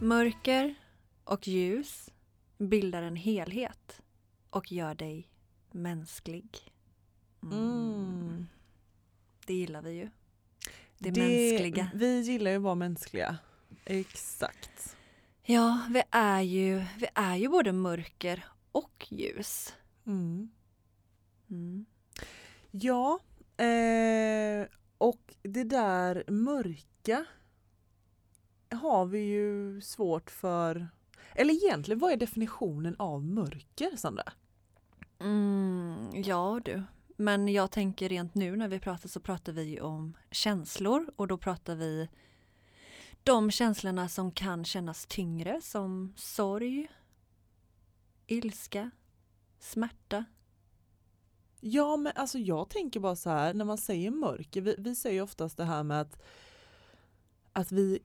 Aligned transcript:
Mörker 0.00 0.74
och 1.24 1.48
ljus 1.48 2.10
bildar 2.58 3.02
en 3.02 3.16
helhet 3.16 4.00
och 4.50 4.72
gör 4.72 4.94
dig 4.94 5.28
mänsklig. 5.70 6.72
Mm. 7.42 8.46
Det 9.46 9.54
gillar 9.54 9.82
vi 9.82 9.90
ju. 9.92 10.10
Det, 10.98 11.10
Det- 11.10 11.20
mänskliga. 11.20 11.90
Vi 11.94 12.20
gillar 12.20 12.50
ju 12.50 12.56
att 12.56 12.62
vara 12.62 12.74
mänskliga. 12.74 13.38
Exakt. 13.84 14.96
Ja, 15.42 15.86
vi 15.90 16.02
är, 16.10 16.40
ju, 16.40 16.84
vi 16.98 17.06
är 17.14 17.36
ju 17.36 17.48
både 17.48 17.72
mörker 17.72 18.44
och 18.72 19.06
ljus. 19.10 19.74
Mm. 20.06 20.50
Mm. 21.50 21.86
Ja, 22.70 23.18
eh, 23.56 24.66
och 24.98 25.34
det 25.42 25.64
där 25.64 26.24
mörka 26.30 27.24
har 28.70 29.06
vi 29.06 29.18
ju 29.18 29.80
svårt 29.80 30.30
för. 30.30 30.88
Eller 31.34 31.54
egentligen, 31.54 31.98
vad 31.98 32.12
är 32.12 32.16
definitionen 32.16 32.96
av 32.98 33.24
mörker, 33.24 33.96
Sandra? 33.96 34.32
Mm, 35.18 36.10
ja 36.12 36.60
du. 36.64 36.82
Men 37.16 37.48
jag 37.48 37.70
tänker 37.70 38.08
rent 38.08 38.34
nu 38.34 38.56
när 38.56 38.68
vi 38.68 38.80
pratar 38.80 39.08
så 39.08 39.20
pratar 39.20 39.52
vi 39.52 39.80
om 39.80 40.16
känslor 40.30 41.10
och 41.16 41.28
då 41.28 41.38
pratar 41.38 41.74
vi 41.74 42.08
de 43.22 43.50
känslorna 43.50 44.08
som 44.08 44.32
kan 44.32 44.64
kännas 44.64 45.06
tyngre 45.06 45.60
som 45.62 46.12
sorg, 46.16 46.88
ilska, 48.26 48.90
smärta. 49.58 50.24
Ja, 51.60 51.96
men 51.96 52.12
alltså 52.16 52.38
jag 52.38 52.68
tänker 52.68 53.00
bara 53.00 53.16
så 53.16 53.30
här, 53.30 53.54
när 53.54 53.64
man 53.64 53.78
säger 53.78 54.10
mörker, 54.10 54.60
vi, 54.60 54.74
vi 54.78 54.94
säger 54.94 55.22
oftast 55.22 55.56
det 55.56 55.64
här 55.64 55.82
med 55.82 56.00
att, 56.00 56.22
att 57.52 57.72
vi, 57.72 57.98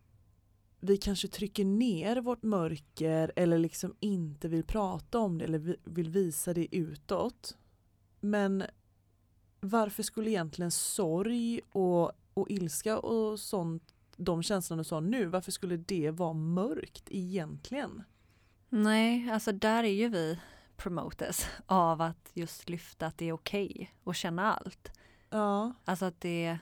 vi 0.82 0.98
kanske 0.98 1.28
trycker 1.28 1.66
ner 1.66 2.18
vårt 2.22 2.44
mörker 2.44 3.32
eller 3.36 3.58
liksom 3.58 3.96
inte 4.00 4.48
vill 4.48 4.64
prata 4.64 5.20
om 5.20 5.38
det 5.38 5.46
eller 5.46 5.60
vi, 5.60 5.76
vill 5.84 6.10
visa 6.10 6.54
det 6.54 6.76
utåt. 6.76 7.58
Men 8.20 8.64
varför 9.60 10.04
skulle 10.04 10.30
egentligen 10.30 10.72
sorg 10.72 11.62
och, 11.72 12.12
och 12.34 12.50
ilska 12.50 13.00
och 13.00 13.40
sånt, 13.40 13.94
de 14.16 14.44
känslorna 14.44 14.80
du 14.80 14.84
sa 14.84 15.00
nu, 15.00 15.26
varför 15.26 15.52
skulle 15.52 15.78
det 15.78 16.12
vara 16.12 16.34
mörkt 16.34 17.04
egentligen? 17.10 18.04
Nej, 18.70 19.30
alltså 19.32 19.52
där 19.52 19.84
är 19.84 19.94
ju 19.94 20.10
vi 20.10 20.40
promoters 20.78 21.46
av 21.66 22.02
att 22.02 22.32
just 22.34 22.70
lyfta 22.70 23.06
att 23.06 23.18
det 23.18 23.26
är 23.26 23.34
okej 23.34 23.94
att 24.04 24.16
känna 24.16 24.54
allt. 24.54 24.92
Ja, 25.30 25.74
Alltså 25.86 26.06
att 26.06 26.22
det, 26.22 26.58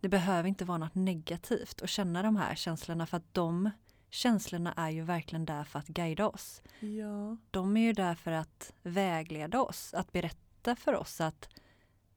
det 0.00 0.08
behöver 0.08 0.48
inte 0.48 0.64
vara 0.64 0.78
något 0.78 0.94
negativt 0.94 1.82
att 1.82 1.90
känna 1.90 2.22
de 2.22 2.36
här 2.36 2.54
känslorna 2.54 3.06
för 3.06 3.16
att 3.16 3.34
de 3.34 3.70
känslorna 4.10 4.72
är 4.76 4.90
ju 4.90 5.02
verkligen 5.02 5.44
där 5.44 5.64
för 5.64 5.78
att 5.78 5.86
guida 5.86 6.28
oss. 6.28 6.62
ja, 6.80 7.36
De 7.50 7.76
är 7.76 7.80
ju 7.80 7.92
där 7.92 8.14
för 8.14 8.32
att 8.32 8.72
vägleda 8.82 9.62
oss, 9.62 9.94
att 9.94 10.12
berätta 10.12 10.76
för 10.76 10.94
oss 10.94 11.20
att 11.20 11.48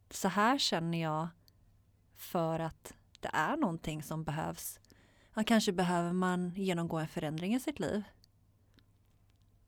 så 0.10 0.28
här 0.28 0.58
känner 0.58 1.02
jag 1.02 1.28
för 2.16 2.60
att 2.60 2.94
det 3.20 3.30
är 3.34 3.58
någonting 3.58 4.04
som 4.04 4.24
behövs. 4.24 4.80
Ja, 5.34 5.44
kanske 5.44 5.72
behöver 5.72 6.14
man 6.14 6.50
genomgå 6.50 6.98
en 6.98 7.08
förändring 7.08 7.56
i 7.56 7.60
sitt 7.60 7.80
liv. 7.80 8.04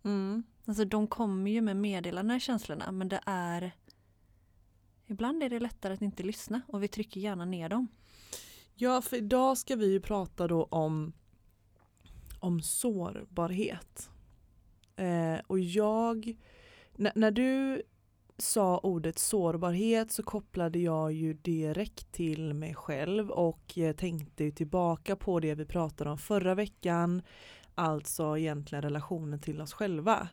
mm. 0.03 0.44
Alltså 0.66 0.85
de 0.85 1.07
kommer 1.07 1.52
ju 1.52 1.62
med 1.62 1.78
meddelanden 1.78 2.40
känslorna 2.40 2.91
men 2.91 3.09
det 3.09 3.22
är 3.25 3.72
Ibland 5.08 5.44
är 5.44 5.50
det 5.50 5.59
lättare 5.59 5.94
att 5.94 6.02
inte 6.02 6.24
lyssna 6.24 6.62
och 6.68 6.84
vi 6.84 6.88
trycker 6.88 7.22
gärna 7.22 7.46
ner 7.46 7.69
dem. 7.69 7.88
Ja, 8.75 9.02
för 9.02 9.18
idag 9.18 9.58
ska 9.58 9.75
vi 9.75 9.91
ju 9.91 10.00
prata 10.00 10.47
då 10.47 10.64
om, 10.64 11.14
om 12.40 12.62
sårbarhet. 12.62 14.09
Eh, 14.96 15.40
och 15.47 15.59
jag, 15.59 16.36
när, 16.96 17.31
du 17.31 17.81
sa 18.38 18.78
ordet 18.78 19.19
sårbarhet 19.19 20.12
så 20.12 20.24
kopplade 20.24 20.80
jag 20.80 21.14
ju 21.14 21.34
direkt 21.34 22.12
till 22.12 22.53
mig 22.53 22.75
själv 22.75 23.30
och 23.30 23.78
tänkte 23.97 24.52
tillbaka 24.52 25.16
på 25.16 25.40
det 25.40 25.56
vi 25.56 25.66
pratade 25.66 26.09
om 26.09 26.18
förra 26.18 26.56
veckan, 26.56 27.22
alltså 27.75 28.38
egentligen 28.38 28.81
relationen 28.81 29.40
till 29.40 29.62
oss 29.62 29.74
själva. 29.74 30.30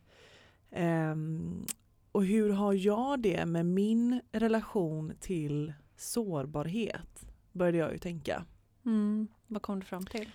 Ehm, 0.71 1.67
och 2.13 2.25
hur 2.25 2.51
har 2.51 2.73
jag 2.73 3.21
det 3.21 3.47
med 3.47 3.67
min 3.67 4.21
relation 4.33 5.13
till 5.21 5.73
sårbarhet? 5.97 7.31
började 7.53 7.79
jag 7.79 7.93
ju 7.93 7.99
tänka. 7.99 8.45
Mm, 8.87 9.29
vad 9.47 9.63
kom 9.63 9.81
du 9.81 9.87
fram 9.87 10.07
till? 10.07 10.29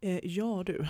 Eh, 0.00 0.26
ja 0.26 0.62
du. 0.66 0.86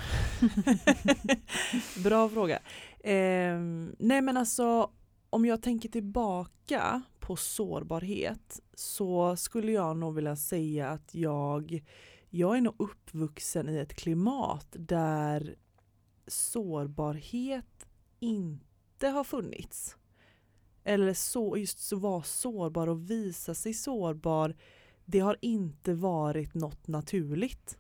Bra 2.04 2.28
fråga. 2.28 2.56
Eh, 3.00 3.58
nej 3.98 4.22
men 4.22 4.36
alltså 4.36 4.90
om 5.30 5.44
jag 5.44 5.62
tänker 5.62 5.88
tillbaka 5.88 7.02
på 7.20 7.36
sårbarhet 7.36 8.60
så 8.74 9.36
skulle 9.36 9.72
jag 9.72 9.96
nog 9.96 10.14
vilja 10.14 10.36
säga 10.36 10.88
att 10.88 11.14
jag, 11.14 11.84
jag 12.30 12.56
är 12.56 12.60
nog 12.60 12.74
uppvuxen 12.78 13.68
i 13.68 13.78
ett 13.78 13.94
klimat 13.94 14.66
där 14.72 15.56
sårbarhet 16.26 17.86
inte 18.20 19.08
har 19.08 19.24
funnits. 19.24 19.96
Eller 20.84 21.14
så, 21.14 21.56
just 21.56 21.78
så 21.78 21.96
vara 21.96 22.22
sårbar 22.22 22.86
och 22.86 23.10
visa 23.10 23.54
sig 23.54 23.74
sårbar 23.74 24.54
det 25.04 25.18
har 25.18 25.36
inte 25.40 25.94
varit 25.94 26.54
något 26.54 26.88
naturligt. 26.88 27.78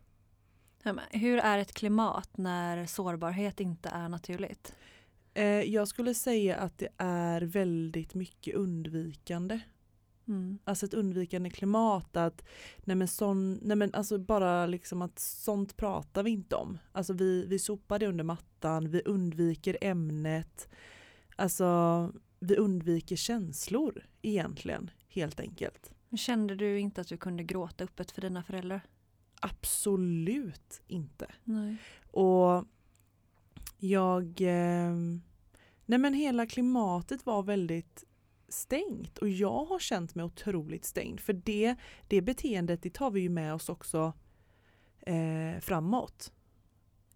Hur 1.10 1.38
är 1.38 1.58
ett 1.58 1.72
klimat 1.72 2.36
när 2.36 2.86
sårbarhet 2.86 3.60
inte 3.60 3.88
är 3.88 4.08
naturligt? 4.08 4.74
Eh, 5.34 5.44
jag 5.44 5.88
skulle 5.88 6.14
säga 6.14 6.56
att 6.56 6.78
det 6.78 6.88
är 6.96 7.40
väldigt 7.40 8.14
mycket 8.14 8.54
undvikande. 8.54 9.60
Mm. 10.28 10.58
Alltså 10.64 10.86
ett 10.86 10.94
undvikande 10.94 11.50
klimat 11.50 12.16
att 12.16 12.44
nej 12.84 12.96
men 12.96 13.08
sån, 13.08 13.58
nej 13.62 13.76
men 13.76 13.94
alltså 13.94 14.18
bara 14.18 14.66
liksom 14.66 15.02
att 15.02 15.18
sånt 15.18 15.76
pratar 15.76 16.22
vi 16.22 16.30
inte 16.30 16.56
om. 16.56 16.78
Alltså 16.92 17.12
vi, 17.12 17.46
vi 17.46 17.58
sopar 17.58 17.98
det 17.98 18.06
under 18.06 18.24
mattan, 18.24 18.90
vi 18.90 19.02
undviker 19.04 19.78
ämnet. 19.80 20.68
Alltså 21.36 22.10
vi 22.42 22.56
undviker 22.56 23.16
känslor 23.16 24.06
egentligen 24.22 24.90
helt 25.08 25.40
enkelt. 25.40 25.94
Kände 26.16 26.54
du 26.54 26.78
inte 26.78 27.00
att 27.00 27.08
du 27.08 27.16
kunde 27.16 27.42
gråta 27.44 27.84
öppet 27.84 28.10
för 28.10 28.20
dina 28.20 28.42
föräldrar? 28.42 28.80
Absolut 29.40 30.82
inte. 30.86 31.26
Nej. 31.44 31.76
Och 32.10 32.64
jag... 33.78 34.40
Eh, 34.40 34.94
nej 35.86 35.98
men 35.98 36.14
hela 36.14 36.46
klimatet 36.46 37.26
var 37.26 37.42
väldigt 37.42 38.04
stängt 38.48 39.18
och 39.18 39.28
jag 39.28 39.64
har 39.64 39.78
känt 39.78 40.14
mig 40.14 40.24
otroligt 40.24 40.84
stängd 40.84 41.20
för 41.20 41.32
det, 41.32 41.76
det 42.08 42.22
beteendet 42.22 42.82
det 42.82 42.90
tar 42.90 43.10
vi 43.10 43.20
ju 43.20 43.28
med 43.28 43.54
oss 43.54 43.68
också 43.68 44.12
eh, 45.00 45.60
framåt 45.60 46.32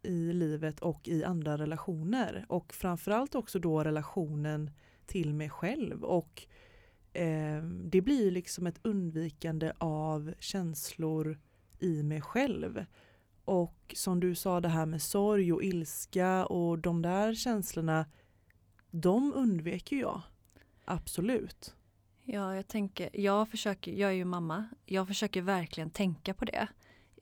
i 0.03 0.33
livet 0.33 0.81
och 0.81 1.09
i 1.09 1.25
andra 1.25 1.59
relationer 1.59 2.47
och 2.49 2.75
framförallt 2.75 3.35
också 3.35 3.59
då 3.59 3.85
relationen 3.85 4.71
till 5.07 5.35
mig 5.35 5.51
själv 5.51 6.05
och 6.05 6.47
eh, 7.13 7.63
det 7.65 8.01
blir 8.01 8.31
liksom 8.31 8.67
ett 8.67 8.81
undvikande 8.83 9.73
av 9.79 10.35
känslor 10.39 11.39
i 11.79 12.03
mig 12.03 12.21
själv. 12.21 12.85
Och 13.45 13.95
som 13.97 14.21
du 14.21 14.35
sa 14.35 14.61
det 14.61 14.69
här 14.69 14.87
med 14.87 15.03
sorg 15.03 15.53
och 15.53 15.63
ilska 15.63 16.47
och 16.47 16.79
de 16.79 17.03
där 17.03 17.35
känslorna, 17.35 18.07
de 18.91 19.33
undviker 19.35 19.97
jag. 19.97 20.23
Absolut. 20.85 21.75
Ja, 22.23 22.55
jag 22.55 22.69
tänker, 22.69 23.11
jag 23.13 23.49
försöker, 23.49 23.93
jag 23.93 24.11
är 24.11 24.15
ju 24.15 24.25
mamma, 24.25 24.69
jag 24.87 25.07
försöker 25.07 25.43
verkligen 25.43 25.91
tänka 25.91 26.35
på 26.35 26.45
det. 26.45 26.69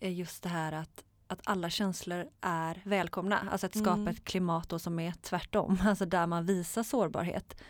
Eh, 0.01 0.19
just 0.19 0.43
det 0.43 0.49
här 0.49 0.73
att, 0.73 1.05
att 1.35 1.41
alla 1.45 1.71
känslor 1.71 2.27
är 2.41 2.83
välkomna. 2.85 3.49
Alltså 3.51 3.67
att 3.67 3.77
skapa 3.77 3.93
Mm. 3.97 4.09
ett 4.09 4.25
klimat 4.25 4.69
då 4.69 4.79
som 4.79 4.99
är 4.99 5.13
tvärtom, 5.13 5.79
alltså 5.85 6.07
där 6.07 6.27
man 6.27 6.47
visar 6.47 6.83
sårbarhet. 6.83 7.61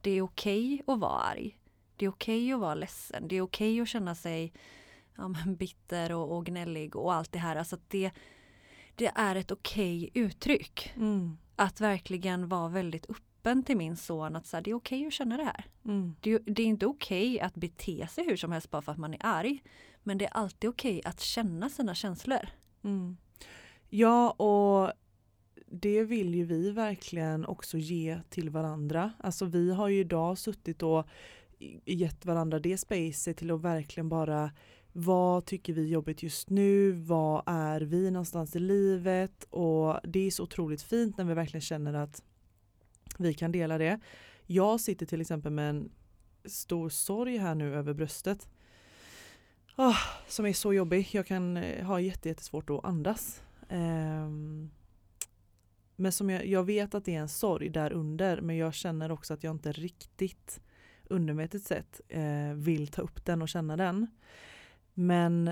Det 0.00 0.10
är 0.10 0.22
okej 0.22 0.82
att 0.86 0.98
vara 0.98 1.20
arg. 1.20 1.58
Det 1.96 2.04
är 2.04 2.08
okej 2.08 2.52
att 2.52 2.60
vara 2.60 2.74
ledsen. 2.74 3.28
Det 3.28 3.36
är 3.36 3.40
okej 3.40 3.80
att 3.80 3.88
känna 3.88 4.14
sig 4.14 4.52
ja, 5.16 5.34
bitter 5.46 6.12
och, 6.12 6.36
och 6.36 6.46
gnällig 6.46 6.96
och 6.96 7.14
allt 7.14 7.32
det 7.32 7.38
här. 7.38 7.56
Alltså 7.56 7.78
det, 7.88 8.10
det 8.94 9.12
är 9.14 9.36
ett 9.36 9.50
okej 9.50 10.08
okay 10.10 10.22
uttryck. 10.22 10.92
Mm. 10.96 11.38
Att 11.56 11.80
verkligen 11.80 12.48
vara 12.48 12.68
väldigt 12.68 13.10
öppen 13.10 13.62
till 13.62 13.76
min 13.76 13.96
son 13.96 14.36
att 14.36 14.46
så 14.46 14.56
här, 14.56 14.62
det 14.62 14.70
är 14.70 14.74
okej 14.74 14.98
okay 14.98 15.06
att 15.06 15.12
känna 15.12 15.36
det 15.36 15.44
här. 15.44 15.64
Mm. 15.84 16.14
Det, 16.20 16.38
det, 16.38 16.62
är 16.62 16.66
inte 16.66 16.86
okej 16.86 17.40
att 17.40 17.54
bete 17.54 18.08
sig 18.10 18.24
hur 18.24 18.36
som 18.36 18.52
helst 18.52 18.70
bara 18.70 18.82
för 18.82 18.92
att 18.92 18.98
man 18.98 19.14
är 19.14 19.20
arg. 19.20 19.62
Men 20.02 20.18
det 20.18 20.24
är 20.24 20.36
alltid 20.36 20.70
okej 20.70 21.02
att 21.04 21.20
känna 21.20 21.70
sina 21.70 21.94
känslor. 21.94 22.48
Mm. 22.84 23.16
Ja 23.88 24.30
och 24.30 24.92
det 25.66 26.04
vill 26.04 26.34
ju 26.34 26.44
vi 26.44 26.70
verkligen 26.70 27.46
också 27.46 27.78
ge 27.78 28.20
till 28.30 28.50
varandra. 28.50 29.12
Alltså 29.18 29.44
vi 29.44 29.72
har 29.72 29.88
ju 29.88 30.00
idag 30.00 30.38
suttit 30.38 30.82
och 30.82 31.06
gett 31.84 32.26
varandra 32.26 32.58
det 32.58 32.78
spacet 32.78 33.36
till 33.36 33.50
att 33.50 33.60
verkligen 33.60 34.08
bara 34.08 34.50
vad 34.92 35.44
tycker 35.44 35.72
vi 35.72 35.82
är 35.82 35.88
jobbigt 35.88 36.22
just 36.22 36.50
nu? 36.50 36.92
Vad 36.92 37.42
är 37.46 37.80
vi 37.80 38.10
någonstans 38.10 38.56
i 38.56 38.58
livet? 38.58 39.44
Och 39.50 40.00
det 40.04 40.26
är 40.26 40.30
så 40.30 40.42
otroligt 40.42 40.82
fint 40.82 41.18
när 41.18 41.24
vi 41.24 41.34
verkligen 41.34 41.60
känner 41.60 41.94
att 41.94 42.22
vi 43.18 43.34
kan 43.34 43.52
dela 43.52 43.78
det. 43.78 44.00
Jag 44.46 44.80
sitter 44.80 45.06
till 45.06 45.20
exempel 45.20 45.52
med 45.52 45.70
en 45.70 45.90
stor 46.44 46.88
sorg 46.88 47.36
här 47.36 47.54
nu 47.54 47.74
över 47.74 47.94
bröstet. 47.94 48.48
Oh, 49.76 49.98
som 50.28 50.46
är 50.46 50.52
så 50.52 50.72
jobbig. 50.72 51.08
Jag 51.12 51.26
kan 51.26 51.56
eh, 51.56 51.86
ha 51.86 52.00
jättesvårt 52.00 52.70
att 52.70 52.84
andas. 52.84 53.42
Um, 53.68 54.70
men 55.96 56.12
som 56.12 56.30
jag, 56.30 56.46
jag 56.46 56.64
vet 56.64 56.94
att 56.94 57.04
det 57.04 57.14
är 57.14 57.20
en 57.20 57.28
sorg 57.28 57.68
där 57.68 57.92
under 57.92 58.40
men 58.40 58.56
jag 58.56 58.74
känner 58.74 59.12
också 59.12 59.34
att 59.34 59.44
jag 59.44 59.50
inte 59.50 59.72
riktigt 59.72 60.60
undermedvetet 61.04 61.62
sett 61.62 62.00
eh, 62.08 62.52
vill 62.54 62.88
ta 62.88 63.02
upp 63.02 63.24
den 63.24 63.42
och 63.42 63.48
känna 63.48 63.76
den. 63.76 64.06
Men 64.94 65.50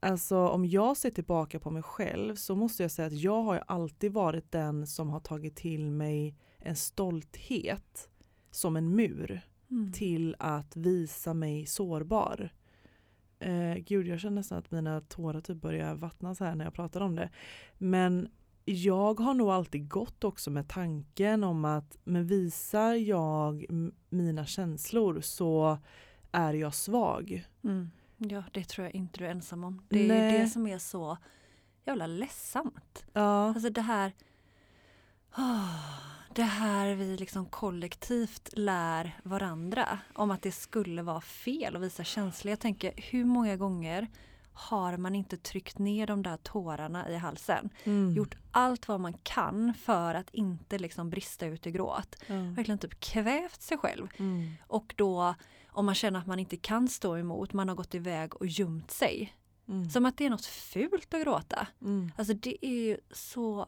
alltså 0.00 0.48
om 0.48 0.66
jag 0.66 0.96
ser 0.96 1.10
tillbaka 1.10 1.60
på 1.60 1.70
mig 1.70 1.82
själv 1.82 2.34
så 2.34 2.56
måste 2.56 2.82
jag 2.82 2.90
säga 2.90 3.06
att 3.06 3.20
jag 3.20 3.42
har 3.42 3.64
alltid 3.66 4.12
varit 4.12 4.52
den 4.52 4.86
som 4.86 5.10
har 5.10 5.20
tagit 5.20 5.56
till 5.56 5.90
mig 5.90 6.36
en 6.58 6.76
stolthet 6.76 8.08
som 8.50 8.76
en 8.76 8.96
mur 8.96 9.40
mm. 9.70 9.92
till 9.92 10.36
att 10.38 10.76
visa 10.76 11.34
mig 11.34 11.66
sårbar. 11.66 12.50
Eh, 13.40 13.74
gud, 13.74 14.06
jag 14.06 14.20
känner 14.20 14.34
nästan 14.34 14.58
att 14.58 14.70
mina 14.70 15.00
tårar 15.00 15.40
typ 15.40 15.56
börjar 15.56 15.94
vattnas 15.94 16.40
här 16.40 16.54
när 16.54 16.64
jag 16.64 16.74
pratar 16.74 17.00
om 17.00 17.16
det. 17.16 17.30
Men 17.78 18.28
jag 18.64 19.20
har 19.20 19.34
nog 19.34 19.50
alltid 19.50 19.88
gått 19.88 20.24
också 20.24 20.50
med 20.50 20.68
tanken 20.68 21.44
om 21.44 21.64
att 21.64 21.98
men 22.04 22.26
visar 22.26 22.94
jag 22.94 23.66
mina 24.10 24.46
känslor 24.46 25.20
så 25.20 25.78
är 26.32 26.54
jag 26.54 26.74
svag. 26.74 27.46
Mm. 27.64 27.90
Ja, 28.16 28.42
det 28.52 28.64
tror 28.64 28.86
jag 28.86 28.94
inte 28.94 29.18
du 29.18 29.26
är 29.26 29.30
ensam 29.30 29.64
om. 29.64 29.82
Det 29.88 30.04
är 30.04 30.08
Nej. 30.08 30.38
det 30.38 30.46
som 30.46 30.66
är 30.66 30.78
så 30.78 31.18
jävla 31.84 32.06
ledsamt. 32.06 33.04
Ja. 33.12 33.48
Alltså 33.48 33.70
det 33.70 33.80
här 33.80 34.12
oh, 35.36 36.19
det 36.34 36.42
här 36.42 36.94
vi 36.94 37.16
liksom 37.16 37.46
kollektivt 37.46 38.48
lär 38.52 39.20
varandra 39.22 39.98
om 40.14 40.30
att 40.30 40.42
det 40.42 40.52
skulle 40.52 41.02
vara 41.02 41.20
fel 41.20 41.76
att 41.76 41.82
visa 41.82 42.04
känslor. 42.04 42.50
Jag 42.50 42.60
tänker 42.60 42.92
hur 42.96 43.24
många 43.24 43.56
gånger 43.56 44.08
har 44.52 44.96
man 44.96 45.14
inte 45.14 45.36
tryckt 45.36 45.78
ner 45.78 46.06
de 46.06 46.22
där 46.22 46.36
tårarna 46.36 47.08
i 47.08 47.16
halsen. 47.16 47.70
Mm. 47.84 48.14
Gjort 48.14 48.36
allt 48.50 48.88
vad 48.88 49.00
man 49.00 49.12
kan 49.12 49.74
för 49.74 50.14
att 50.14 50.30
inte 50.34 50.78
liksom 50.78 51.10
brista 51.10 51.46
ut 51.46 51.66
i 51.66 51.70
gråt. 51.70 52.16
Mm. 52.26 52.54
Verkligen 52.54 52.78
typ 52.78 53.00
kvävt 53.00 53.62
sig 53.62 53.78
själv. 53.78 54.08
Mm. 54.16 54.52
Och 54.66 54.94
då 54.96 55.34
om 55.68 55.86
man 55.86 55.94
känner 55.94 56.18
att 56.18 56.26
man 56.26 56.38
inte 56.38 56.56
kan 56.56 56.88
stå 56.88 57.16
emot, 57.16 57.52
man 57.52 57.68
har 57.68 57.76
gått 57.76 57.94
iväg 57.94 58.36
och 58.36 58.46
gömt 58.46 58.90
sig. 58.90 59.34
Mm. 59.68 59.90
Som 59.90 60.06
att 60.06 60.16
det 60.16 60.26
är 60.26 60.30
något 60.30 60.46
fult 60.46 61.14
att 61.14 61.22
gråta. 61.22 61.66
Mm. 61.80 62.12
Alltså 62.16 62.34
det 62.34 62.66
är 62.66 62.88
ju 62.88 62.98
så 63.10 63.66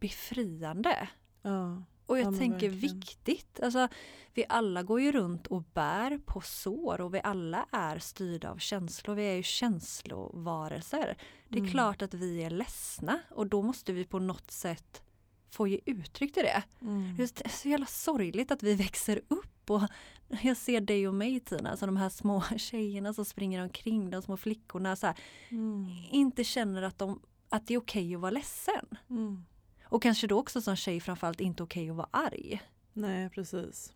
befriande. 0.00 1.08
Ja. 1.42 1.82
Och 2.06 2.18
jag 2.18 2.34
ja, 2.34 2.38
tänker 2.38 2.68
verkligen. 2.68 2.78
viktigt. 2.96 3.60
Alltså, 3.62 3.88
vi 4.34 4.44
alla 4.48 4.82
går 4.82 5.00
ju 5.00 5.12
runt 5.12 5.46
och 5.46 5.62
bär 5.74 6.18
på 6.18 6.40
sår 6.40 7.00
och 7.00 7.14
vi 7.14 7.20
alla 7.24 7.66
är 7.72 7.98
styrda 7.98 8.50
av 8.50 8.56
känslor. 8.58 9.14
Vi 9.14 9.24
är 9.24 9.34
ju 9.34 9.42
känslovarelser. 9.42 11.16
Det 11.48 11.56
är 11.56 11.60
Mm. 11.60 11.70
klart 11.70 12.02
att 12.02 12.14
vi 12.14 12.42
är 12.42 12.50
ledsna 12.50 13.20
och 13.30 13.46
då 13.46 13.62
måste 13.62 13.92
vi 13.92 14.04
på 14.04 14.18
något 14.18 14.50
sätt 14.50 15.02
få 15.50 15.66
ge 15.66 15.80
uttryck 15.84 16.34
till 16.34 16.42
det. 16.42 16.62
Mm. 16.80 17.16
Det 17.16 17.22
är 17.44 17.48
så 17.48 17.68
jävla 17.68 17.86
sorgligt 17.86 18.50
att 18.50 18.62
vi 18.62 18.74
växer 18.74 19.20
upp 19.28 19.70
och 19.70 19.82
jag 20.42 20.56
ser 20.56 20.80
dig 20.80 21.08
och 21.08 21.14
mig 21.14 21.40
Tina, 21.40 21.70
alltså 21.70 21.86
de 21.86 21.96
här 21.96 22.08
små 22.08 22.42
tjejerna 22.56 23.14
som 23.14 23.24
springer 23.24 23.62
omkring, 23.62 24.10
de 24.10 24.22
små 24.22 24.36
flickorna 24.36 24.96
så 24.96 25.06
här, 25.06 25.16
Mm. 25.50 25.88
inte 26.10 26.44
känner 26.44 26.82
att, 26.82 26.98
de, 26.98 27.20
att 27.48 27.66
det 27.66 27.74
är 27.74 27.78
okej 27.78 28.14
att 28.14 28.20
vara 28.20 28.30
ledsen. 28.30 28.86
Mm. 29.10 29.44
Och 29.90 30.02
kanske 30.02 30.26
då 30.26 30.38
också 30.38 30.60
som 30.60 30.76
tjej 30.76 31.00
framförallt 31.00 31.40
inte 31.40 31.62
okej 31.62 31.90
att 31.90 31.96
vara 31.96 32.08
arg. 32.10 32.62
Nej 32.92 33.30
precis. 33.30 33.92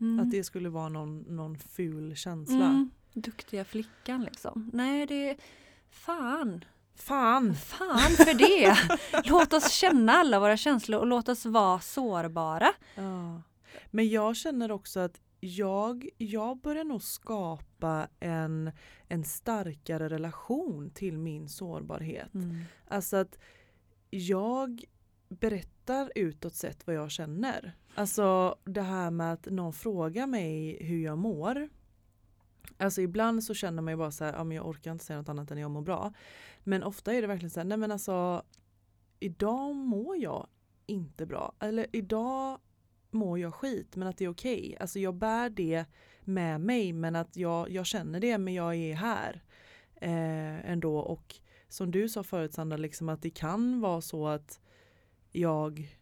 Mm. 0.00 0.20
Att 0.20 0.30
det 0.30 0.44
skulle 0.44 0.68
vara 0.68 0.88
någon, 0.88 1.18
någon 1.18 1.58
ful 1.58 2.16
känsla. 2.16 2.66
Mm. 2.66 2.90
Duktiga 3.14 3.64
flickan 3.64 4.24
liksom. 4.24 4.70
Nej 4.72 5.06
det 5.06 5.30
är 5.30 5.36
fan. 5.90 6.64
Fan! 6.94 7.54
Fan 7.54 8.10
för 8.10 8.34
det! 8.34 8.76
låt 9.30 9.52
oss 9.52 9.72
känna 9.72 10.12
alla 10.12 10.40
våra 10.40 10.56
känslor 10.56 11.00
och 11.00 11.06
låt 11.06 11.28
oss 11.28 11.46
vara 11.46 11.80
sårbara. 11.80 12.68
Ja. 12.94 13.42
Men 13.90 14.08
jag 14.08 14.36
känner 14.36 14.70
också 14.72 15.00
att 15.00 15.20
jag, 15.40 16.08
jag 16.18 16.60
börjar 16.60 16.84
nog 16.84 17.02
skapa 17.02 18.08
en, 18.20 18.72
en 19.08 19.24
starkare 19.24 20.08
relation 20.08 20.90
till 20.90 21.18
min 21.18 21.48
sårbarhet. 21.48 22.34
Mm. 22.34 22.64
Alltså 22.88 23.16
att 23.16 23.38
jag 24.10 24.84
berättar 25.32 26.12
utåt 26.14 26.54
sett 26.54 26.86
vad 26.86 26.96
jag 26.96 27.10
känner. 27.10 27.76
Alltså 27.94 28.56
det 28.64 28.82
här 28.82 29.10
med 29.10 29.32
att 29.32 29.46
någon 29.46 29.72
frågar 29.72 30.26
mig 30.26 30.78
hur 30.84 31.04
jag 31.04 31.18
mår. 31.18 31.68
Alltså 32.76 33.00
ibland 33.00 33.44
så 33.44 33.54
känner 33.54 33.82
man 33.82 33.92
ju 33.92 33.98
bara 33.98 34.10
så 34.10 34.24
här, 34.24 34.32
ja 34.32 34.44
men 34.44 34.56
jag 34.56 34.68
orkar 34.68 34.92
inte 34.92 35.04
säga 35.04 35.18
något 35.18 35.28
annat 35.28 35.50
än 35.50 35.58
jag 35.58 35.70
mår 35.70 35.82
bra. 35.82 36.12
Men 36.64 36.82
ofta 36.82 37.12
är 37.12 37.22
det 37.22 37.28
verkligen 37.28 37.50
så 37.50 37.60
här, 37.60 37.64
nej 37.64 37.78
men 37.78 37.92
alltså 37.92 38.42
idag 39.20 39.74
mår 39.74 40.16
jag 40.16 40.46
inte 40.86 41.26
bra. 41.26 41.54
Eller 41.60 41.86
idag 41.92 42.58
mår 43.10 43.38
jag 43.38 43.54
skit 43.54 43.96
men 43.96 44.08
att 44.08 44.18
det 44.18 44.24
är 44.24 44.28
okej. 44.28 44.60
Okay. 44.60 44.76
Alltså 44.80 44.98
jag 44.98 45.14
bär 45.14 45.50
det 45.50 45.84
med 46.20 46.60
mig 46.60 46.92
men 46.92 47.16
att 47.16 47.36
jag, 47.36 47.70
jag 47.70 47.86
känner 47.86 48.20
det 48.20 48.38
men 48.38 48.54
jag 48.54 48.74
är 48.74 48.94
här 48.94 49.42
eh, 50.00 50.70
ändå. 50.70 50.98
Och 50.98 51.34
som 51.68 51.90
du 51.90 52.08
sa 52.08 52.22
förut 52.22 52.54
Sandra, 52.54 52.76
liksom 52.76 53.08
att 53.08 53.22
det 53.22 53.30
kan 53.30 53.80
vara 53.80 54.00
så 54.00 54.28
att 54.28 54.60
jag 55.32 55.98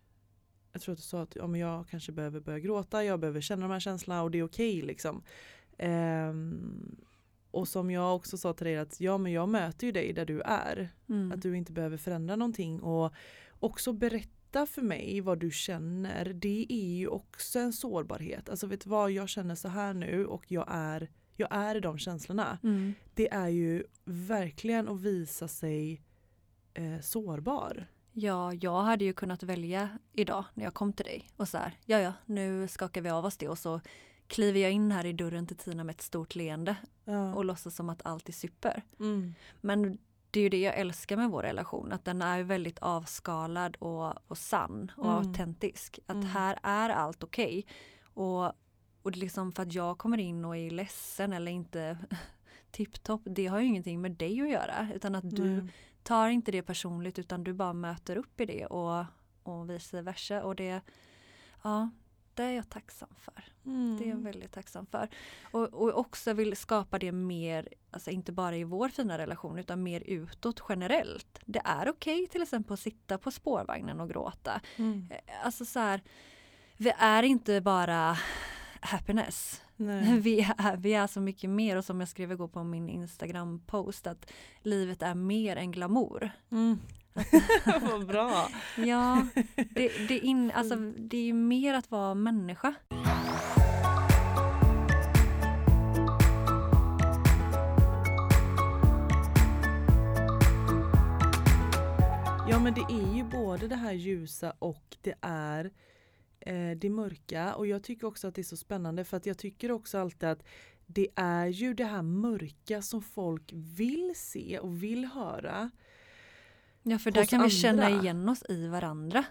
jag 0.72 0.82
tror 0.82 0.92
att 0.92 0.98
du 0.98 1.02
sa 1.02 1.22
att 1.22 1.36
ja, 1.36 1.46
men 1.46 1.60
jag 1.60 1.88
kanske 1.88 2.12
behöver 2.12 2.40
börja 2.40 2.58
gråta, 2.58 3.04
jag 3.04 3.20
behöver 3.20 3.40
känna 3.40 3.62
de 3.62 3.72
här 3.72 3.80
känslorna 3.80 4.22
och 4.22 4.30
det 4.30 4.38
är 4.38 4.44
okej 4.44 4.76
okay, 4.76 4.86
liksom. 4.86 5.22
Um, 5.78 6.96
och 7.50 7.68
som 7.68 7.90
jag 7.90 8.16
också 8.16 8.38
sa 8.38 8.52
till 8.52 8.66
dig 8.66 8.76
att 8.76 9.00
ja 9.00 9.18
men 9.18 9.32
jag 9.32 9.48
möter 9.48 9.86
ju 9.86 9.92
dig 9.92 10.12
där 10.12 10.24
du 10.24 10.40
är. 10.40 10.88
Mm. 11.08 11.32
Att 11.32 11.42
du 11.42 11.56
inte 11.56 11.72
behöver 11.72 11.96
förändra 11.96 12.36
någonting 12.36 12.80
och 12.80 13.14
också 13.60 13.92
berätta 13.92 14.66
för 14.66 14.82
mig 14.82 15.20
vad 15.20 15.38
du 15.38 15.50
känner. 15.50 16.24
Det 16.24 16.66
är 16.68 16.96
ju 16.96 17.08
också 17.08 17.58
en 17.58 17.72
sårbarhet. 17.72 18.48
Alltså 18.48 18.66
vet 18.66 18.80
du 18.80 18.90
vad, 18.90 19.10
jag 19.10 19.28
känner 19.28 19.54
så 19.54 19.68
här 19.68 19.94
nu 19.94 20.26
och 20.26 20.52
jag 20.52 20.66
är, 20.68 21.10
jag 21.36 21.48
är 21.50 21.74
i 21.74 21.80
de 21.80 21.98
känslorna. 21.98 22.58
Mm. 22.62 22.94
Det 23.14 23.32
är 23.32 23.48
ju 23.48 23.84
verkligen 24.04 24.88
att 24.88 25.00
visa 25.00 25.48
sig 25.48 26.02
eh, 26.74 27.00
sårbar. 27.00 27.86
Ja, 28.12 28.52
jag 28.54 28.82
hade 28.82 29.04
ju 29.04 29.12
kunnat 29.12 29.42
välja 29.42 29.88
idag 30.12 30.44
när 30.54 30.64
jag 30.64 30.74
kom 30.74 30.92
till 30.92 31.04
dig 31.06 31.28
och 31.36 31.48
så 31.48 31.58
här, 31.58 31.78
ja 31.84 31.98
ja, 32.00 32.12
nu 32.26 32.68
skakar 32.68 33.00
vi 33.02 33.10
av 33.10 33.24
oss 33.24 33.36
det 33.36 33.48
och 33.48 33.58
så 33.58 33.80
kliver 34.26 34.60
jag 34.60 34.70
in 34.72 34.92
här 34.92 35.06
i 35.06 35.12
dörren 35.12 35.46
till 35.46 35.56
Tina 35.56 35.84
med 35.84 35.94
ett 35.94 36.02
stort 36.02 36.34
leende 36.34 36.76
Ja. 37.04 37.34
och 37.34 37.44
låtsas 37.44 37.76
som 37.76 37.88
att 37.90 38.06
allt 38.06 38.28
är 38.28 38.32
super. 38.32 38.82
Mm. 39.00 39.34
Men 39.60 39.98
det 40.30 40.40
är 40.40 40.42
ju 40.44 40.48
det 40.48 40.60
jag 40.60 40.78
älskar 40.78 41.16
med 41.16 41.30
vår 41.30 41.42
relation, 41.42 41.92
att 41.92 42.04
den 42.04 42.22
är 42.22 42.42
väldigt 42.42 42.78
avskalad 42.78 43.76
och, 43.76 44.30
och 44.30 44.38
sann 44.38 44.92
och 44.96 45.04
Mm. 45.12 45.16
autentisk. 45.28 45.98
Att 46.06 46.14
Mm. 46.14 46.26
här 46.26 46.58
är 46.62 46.88
allt 46.90 47.22
okej. 47.24 47.66
Och, 48.14 48.44
och 49.02 49.10
är 49.12 49.12
liksom 49.12 49.52
för 49.52 49.62
att 49.62 49.72
jag 49.72 49.98
kommer 49.98 50.18
in 50.18 50.44
och 50.44 50.56
är 50.56 50.70
ledsen 50.70 51.32
eller 51.32 51.52
inte 51.52 51.98
tipptopp, 52.70 53.22
det 53.24 53.46
har 53.46 53.60
ju 53.60 53.66
ingenting 53.66 54.00
med 54.00 54.12
dig 54.12 54.40
att 54.40 54.50
göra. 54.50 54.88
Utan 54.94 55.14
att 55.14 55.30
du. 55.30 55.68
Tar 56.02 56.28
inte 56.28 56.52
det 56.52 56.62
personligt 56.62 57.18
utan 57.18 57.44
du 57.44 57.52
bara 57.52 57.72
möter 57.72 58.16
upp 58.16 58.40
i 58.40 58.46
det 58.46 58.66
och, 58.66 59.04
och 59.42 59.70
vice 59.70 60.02
versa. 60.02 60.44
Och 60.44 60.56
det, 60.56 60.80
ja, 61.62 61.90
det 62.34 62.42
är 62.42 62.52
jag 62.52 62.68
tacksam 62.68 63.08
för. 63.18 63.44
Mm. 63.66 63.96
Det 63.98 64.04
är 64.04 64.08
jag 64.08 64.16
väldigt 64.16 64.52
tacksam 64.52 64.86
för. 64.86 65.08
Och, 65.42 65.74
och 65.74 65.98
också 65.98 66.32
vill 66.32 66.56
skapa 66.56 66.98
det 66.98 67.12
mer, 67.12 67.68
alltså 67.90 68.10
inte 68.10 68.32
bara 68.32 68.56
i 68.56 68.64
vår 68.64 68.88
fina 68.88 69.18
relation 69.18 69.58
utan 69.58 69.82
mer 69.82 70.00
utåt 70.06 70.62
generellt. 70.68 71.40
Det 71.44 71.62
är 71.64 71.88
okej 71.88 72.26
till 72.26 72.42
exempel 72.42 72.74
att 72.74 72.80
sitta 72.80 73.18
på 73.18 73.30
spårvagnen 73.30 74.00
och 74.00 74.08
gråta. 74.08 74.60
Mm. 74.76 75.08
Eh, 75.10 75.44
Alltså 75.44 75.64
så 75.64 75.78
här, 75.78 76.02
vi 76.76 76.92
är 76.98 77.22
inte 77.22 77.60
bara 77.60 78.16
happiness. 78.80 79.62
Nej. 79.76 80.18
Vi 80.20 80.40
är, 80.40 80.76
vi 80.76 80.94
är 80.94 81.06
så 81.06 81.20
mycket 81.20 81.50
mer 81.50 81.76
och 81.76 81.84
som 81.84 82.00
jag 82.00 82.08
skrev 82.08 82.32
igår 82.32 82.48
på 82.48 82.64
min 82.64 82.88
Instagram-post 82.88 84.06
att 84.06 84.32
livet 84.62 85.02
är 85.02 85.14
mer 85.14 85.56
än 85.56 85.72
glamour. 85.72 86.30
Mm. 86.50 86.78
Vad 87.90 88.06
bra. 88.06 88.48
Ja, 88.76 89.26
det, 89.70 90.08
det, 90.08 90.18
in, 90.18 90.50
alltså, 90.50 90.76
det 90.96 91.16
är 91.16 91.24
ju 91.24 91.32
mer 91.32 91.74
att 91.74 91.90
vara 91.90 92.14
människa. 92.14 92.74
Ja 102.50 102.58
men 102.58 102.74
det 102.74 102.80
är 102.80 103.16
ju 103.16 103.24
både 103.24 103.68
det 103.68 103.76
här 103.76 103.92
ljusa 103.92 104.52
och 104.58 104.96
det 105.02 105.14
är 105.20 105.70
eh, 106.40 106.70
det 106.76 106.90
mörka 106.90 107.54
och 107.54 107.66
jag 107.66 107.82
tycker 107.82 108.06
också 108.06 108.28
att 108.28 108.34
det 108.34 108.40
är 108.40 108.44
så 108.44 108.56
spännande 108.56 109.04
för 109.04 109.16
att 109.16 109.26
jag 109.26 109.38
tycker 109.38 109.70
också 109.72 109.98
alltid 109.98 110.28
att 110.28 110.44
det 110.86 111.08
är 111.16 111.46
ju 111.46 111.74
det 111.74 111.84
här 111.84 112.02
mörka 112.02 112.82
som 112.82 113.02
folk 113.02 113.50
vill 113.54 114.12
se 114.16 114.58
och 114.58 114.82
vill 114.82 115.04
höra. 115.04 115.70
Ja, 116.82 116.98
för 116.98 117.10
där 117.10 117.24
kan 117.24 117.42
vi 117.42 117.50
känna 117.50 117.90
igen 117.90 118.28
oss 118.28 118.42
i 118.48 118.66
varandra. 118.66 119.24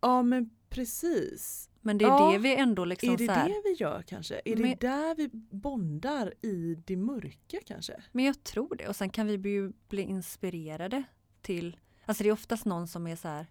Ja 0.00 0.22
men 0.22 0.50
precis. 0.68 1.70
Men 1.80 1.98
det 1.98 2.04
är 2.04 2.08
Ja, 2.08 2.32
det 2.32 2.38
vi 2.38 2.56
ändå 2.56 2.84
liksom 2.84 3.12
är 3.12 3.16
det 3.18 3.32
här, 3.32 3.48
det 3.48 3.62
vi 3.64 3.72
gör 3.72 4.02
kanske? 4.02 4.40
Är 4.44 4.56
Men- 4.56 4.62
det 4.70 4.80
där 4.80 5.14
vi 5.14 5.28
bondar 5.50 6.34
i 6.42 6.76
det 6.86 6.96
mörka 6.96 7.58
kanske? 7.66 8.02
Men 8.12 8.24
jag 8.24 8.44
tror 8.44 8.76
det 8.76 8.88
och 8.88 8.96
sen 8.96 9.10
kan 9.10 9.26
vi 9.26 9.38
bli, 9.38 9.70
bli 9.88 10.02
inspirerade 10.02 11.02
till, 11.42 11.76
alltså 12.04 12.22
det 12.22 12.28
är 12.28 12.32
oftast 12.32 12.64
någon 12.64 12.88
som 12.88 13.06
är 13.06 13.16
så 13.16 13.28
här 13.28 13.46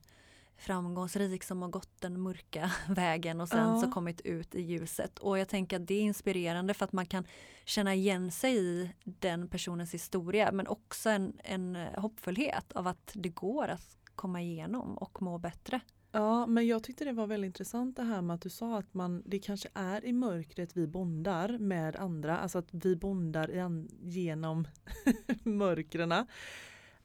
framgångsrik 0.58 1.44
som 1.44 1.62
har 1.62 1.70
gått 1.70 2.02
den 2.02 2.22
mörka 2.22 2.72
vägen 2.90 3.42
och 3.42 3.50
sen 3.50 3.70
Ja. 3.70 3.82
så 3.82 3.92
kommit 3.92 4.22
ut 4.22 4.56
i 4.56 4.62
ljuset. 4.62 5.20
Och 5.20 5.40
jag 5.40 5.48
tänker 5.50 5.80
att 5.80 5.88
det 5.88 5.94
är 5.94 6.02
inspirerande 6.02 6.74
för 6.74 6.86
att 6.86 6.94
man 6.94 7.06
kan 7.06 7.26
känna 7.66 7.94
igen 7.94 8.32
sig 8.32 8.58
i 8.58 8.92
den 9.04 9.48
personens 9.48 9.94
historia 9.94 10.52
men 10.52 10.68
också 10.68 11.10
en, 11.10 11.34
en 11.44 11.76
hoppfullhet 11.76 12.72
av 12.72 12.88
att 12.88 13.12
det 13.14 13.30
går 13.30 13.68
att 13.68 13.98
komma 14.16 14.42
igenom 14.42 14.98
och 14.98 15.22
må 15.22 15.38
bättre. 15.38 15.80
Ja, 16.16 16.46
men 16.46 16.68
jag 16.68 16.84
tyckte 16.84 17.06
det 17.06 17.12
var 17.12 17.28
väldigt 17.28 17.48
intressant 17.48 17.96
det 17.96 18.04
här 18.04 18.22
med 18.22 18.34
att 18.34 18.42
du 18.42 18.50
sa 18.50 18.78
att 18.78 18.94
man, 18.94 19.24
det 19.26 19.40
kanske 19.40 19.70
är 19.74 20.06
i 20.06 20.14
mörkret 20.14 20.78
vi 20.78 20.88
bondar 20.88 21.58
med 21.58 21.96
andra, 21.96 22.38
alltså 22.40 22.58
att 22.58 22.68
vi 22.72 22.96
bondar 22.96 23.58
an, 23.60 23.90
genom 24.02 24.68
mörkrena. 25.44 26.28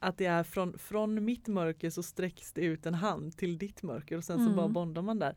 Att 0.01 0.19
det 0.19 0.27
är 0.27 0.43
från, 0.43 0.79
från 0.79 1.25
mitt 1.25 1.49
mörker 1.49 1.91
så 1.91 2.03
sträcks 2.03 2.53
det 2.53 2.61
ut 2.61 2.87
en 2.87 2.95
hand 2.95 3.37
till 3.37 3.59
ditt 3.59 3.83
mörker 3.83 4.17
och 4.17 4.25
sen 4.25 4.37
så 4.39 4.43
Mm. 4.45 4.57
bara 4.57 4.69
bondar 4.69 5.03
man 5.03 5.19
där. 5.19 5.37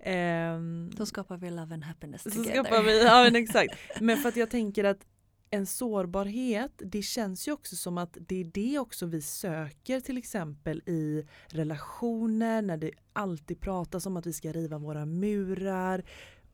Ehm, 0.00 0.90
Då 0.96 1.06
skapar 1.06 1.36
vi 1.36 1.50
love 1.50 1.74
and 1.74 1.84
happiness 1.84 2.22
så 2.22 2.30
together. 2.30 2.52
skapar 2.64 2.82
vi, 2.82 3.02
ja 3.04 3.22
men 3.24 3.36
exakt. 3.36 3.74
Men 4.00 4.16
för 4.18 4.28
att 4.28 4.36
jag 4.36 4.50
tänker 4.50 4.84
att 4.84 5.06
en 5.50 5.66
sårbarhet, 5.66 6.72
det 6.76 7.02
känns 7.02 7.48
ju 7.48 7.52
också 7.52 7.76
som 7.76 7.98
att 7.98 8.16
det 8.20 8.40
är 8.40 8.44
det 8.44 8.78
också 8.78 9.06
vi 9.06 9.22
söker 9.22 10.00
till 10.00 10.18
exempel 10.18 10.82
i 10.86 11.26
relationer 11.48 12.62
när 12.62 12.76
det 12.76 12.90
alltid 13.12 13.60
pratas 13.60 14.06
om 14.06 14.16
att 14.16 14.26
vi 14.26 14.32
ska 14.32 14.52
riva 14.52 14.78
våra 14.78 15.06
murar 15.06 16.04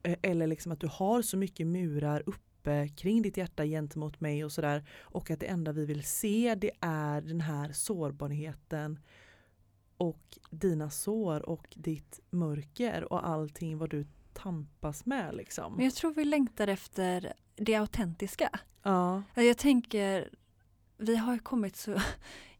eh, 0.02 0.16
eller 0.22 0.46
liksom 0.46 0.72
att 0.72 0.80
du 0.80 0.86
har 0.92 1.22
så 1.22 1.36
mycket 1.36 1.66
murar 1.66 2.22
uppe 2.68 2.88
kring 2.88 3.22
ditt 3.22 3.36
hjärta 3.36 3.64
gentemot 3.64 4.20
mig 4.20 4.44
och 4.44 4.52
sådär 4.52 4.84
och 5.00 5.30
att 5.30 5.40
det 5.40 5.46
enda 5.46 5.72
vi 5.72 5.84
vill 5.84 6.04
se 6.04 6.54
det 6.54 6.70
är 6.80 7.20
den 7.20 7.40
här 7.40 7.72
sårbarheten 7.72 8.98
och 9.96 10.38
dina 10.50 10.90
sår 10.90 11.48
och 11.48 11.66
ditt 11.76 12.20
mörker 12.30 13.12
och 13.12 13.28
allting 13.28 13.78
vad 13.78 13.90
du 13.90 14.06
tampas 14.32 15.06
med 15.06 15.34
liksom. 15.34 15.74
Men 15.74 15.84
jag 15.84 15.94
tror 15.94 16.14
vi 16.14 16.24
längtar 16.24 16.68
efter 16.68 17.32
det 17.56 17.74
autentiska. 17.74 18.50
Ja. 18.82 19.22
Jag 19.34 19.58
tänker, 19.58 20.30
vi 20.96 21.16
har 21.16 21.38
kommit 21.38 21.76
så 21.76 22.00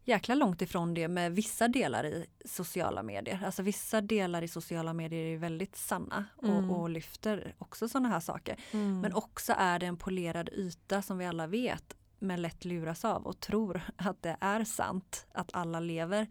jäkla 0.09 0.35
långt 0.35 0.61
ifrån 0.61 0.93
det 0.93 1.07
med 1.07 1.35
vissa 1.35 1.67
delar 1.67 2.05
i 2.05 2.25
sociala 2.45 3.03
medier. 3.03 3.41
Alltså 3.45 3.63
vissa 3.63 4.01
delar 4.01 4.41
i 4.41 4.47
sociala 4.47 4.93
medier 4.93 5.25
är 5.33 5.37
väldigt 5.37 5.75
sanna 5.75 6.25
och, 6.35 6.47
Mm. 6.47 6.71
och 6.71 6.89
lyfter 6.89 7.55
också 7.57 7.89
sådana 7.89 8.09
här 8.09 8.19
saker. 8.19 8.59
Mm. 8.71 8.99
Men 9.01 9.13
också 9.13 9.53
är 9.57 9.79
det 9.79 9.85
en 9.85 9.97
polerad 9.97 10.49
yta 10.49 11.01
som 11.01 11.17
vi 11.17 11.25
alla 11.25 11.47
vet 11.47 11.95
men 12.19 12.41
lätt 12.41 12.65
luras 12.65 13.05
av 13.05 13.27
och 13.27 13.39
tror 13.39 13.81
att 13.95 14.21
det 14.23 14.37
är 14.41 14.63
sant 14.63 15.27
att 15.31 15.49
alla 15.53 15.79
lever 15.79 16.27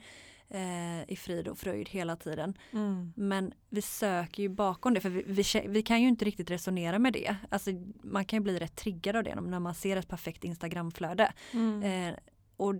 eh, 0.49 1.11
i 1.11 1.16
frid 1.16 1.49
och 1.49 1.58
fröjd 1.58 1.88
hela 1.88 2.16
tiden. 2.16 2.58
Mm. 2.73 3.12
Men 3.16 3.52
vi 3.68 3.82
söker 3.82 4.42
ju 4.42 4.49
bakom 4.49 4.94
det 4.94 5.00
för 5.00 5.11
vi, 5.11 5.23
vi, 5.26 5.68
vi 5.68 5.82
kan 5.82 6.02
ju 6.02 6.08
inte 6.08 6.25
riktigt 6.25 6.50
resonera 6.50 6.99
med 6.99 7.12
det. 7.12 7.37
Alltså, 7.50 7.70
man 8.02 8.25
kan 8.25 8.37
ju 8.37 8.42
bli 8.42 8.58
rätt 8.58 8.76
triggad 8.76 9.16
av 9.16 9.25
det 9.25 9.35
när 9.40 9.58
man 9.61 9.75
ser 9.75 9.97
ett 9.97 10.08
perfekt 10.08 10.44
Instagramflöde. 10.44 11.32
Mm. 11.52 11.82
Eh, 11.82 12.18
och 12.56 12.75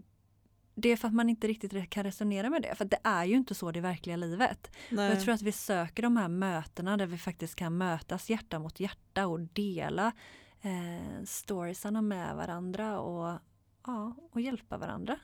det 0.81 0.89
är 0.89 0.97
för 0.97 1.09
att 1.09 1.15
man 1.15 1.29
inte 1.31 1.47
riktigt 1.49 1.91
kan 1.91 2.05
resonera 2.05 2.51
med 2.51 2.63
det. 2.63 2.75
För 2.75 2.85
det 2.85 2.99
är 3.05 3.25
ju 3.25 3.37
inte 3.37 3.55
så 3.55 3.71
det 3.73 3.81
verkliga 3.81 4.17
livet. 4.17 4.71
Nej. 4.91 5.09
jag 5.11 5.21
tror 5.21 5.35
att 5.35 5.43
vi 5.43 5.53
söker 5.53 6.03
de 6.03 6.17
här 6.17 6.29
mötena 6.29 6.97
där 6.97 7.07
vi 7.07 7.19
faktiskt 7.19 7.55
kan 7.55 7.79
mötas 7.79 8.31
hjärta 8.31 8.59
mot 8.59 8.81
hjärta 8.81 9.27
och 9.27 9.41
dela 9.41 10.13
eh, 10.63 11.25
storiesarna 11.25 12.03
med 12.03 12.37
varandra 12.37 13.01
och, 13.01 13.39
ja, 13.87 14.17
och 14.33 14.41
hjälpa 14.41 14.79
varandra. 14.79 15.19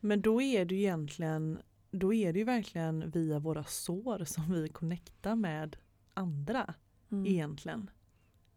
Men 0.00 0.20
då 0.22 0.42
är 0.42 0.64
det 0.64 0.74
ju 0.74 0.80
egentligen 0.80 1.58
då 1.90 2.14
är 2.14 2.32
det 2.32 2.38
ju 2.38 2.44
verkligen 2.44 3.10
via 3.10 3.38
våra 3.38 3.64
sår 3.64 4.24
som 4.24 4.52
vi 4.52 4.68
connectar 4.68 5.34
med 5.34 5.76
andra 6.14 6.74
Mm. 7.10 7.26
egentligen. 7.26 7.90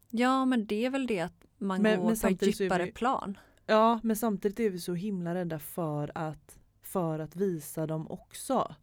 Ja 0.10 0.46
men 0.46 0.66
det 0.66 0.86
är 0.86 0.90
väl 0.90 1.08
det 1.08 1.20
att 1.20 1.46
man 1.58 1.82
Men- 1.82 2.00
går 2.00 2.08
men 2.08 2.18
på 2.38 2.46
ett 2.46 2.60
djupare 2.62 2.86
vi- 2.86 2.92
plan. 2.92 3.38
Ja 3.72 4.00
men 4.04 4.16
samtidigt 4.16 4.60
är 4.60 4.70
vi 4.70 4.80
så 4.80 4.94
himla 4.94 5.36
rädda 5.36 5.60
för 5.60 6.12
att, 6.16 6.60
för 6.82 7.20
att 7.20 7.36
visa 7.36 7.88
dem 7.88 8.12
också. 8.12 8.76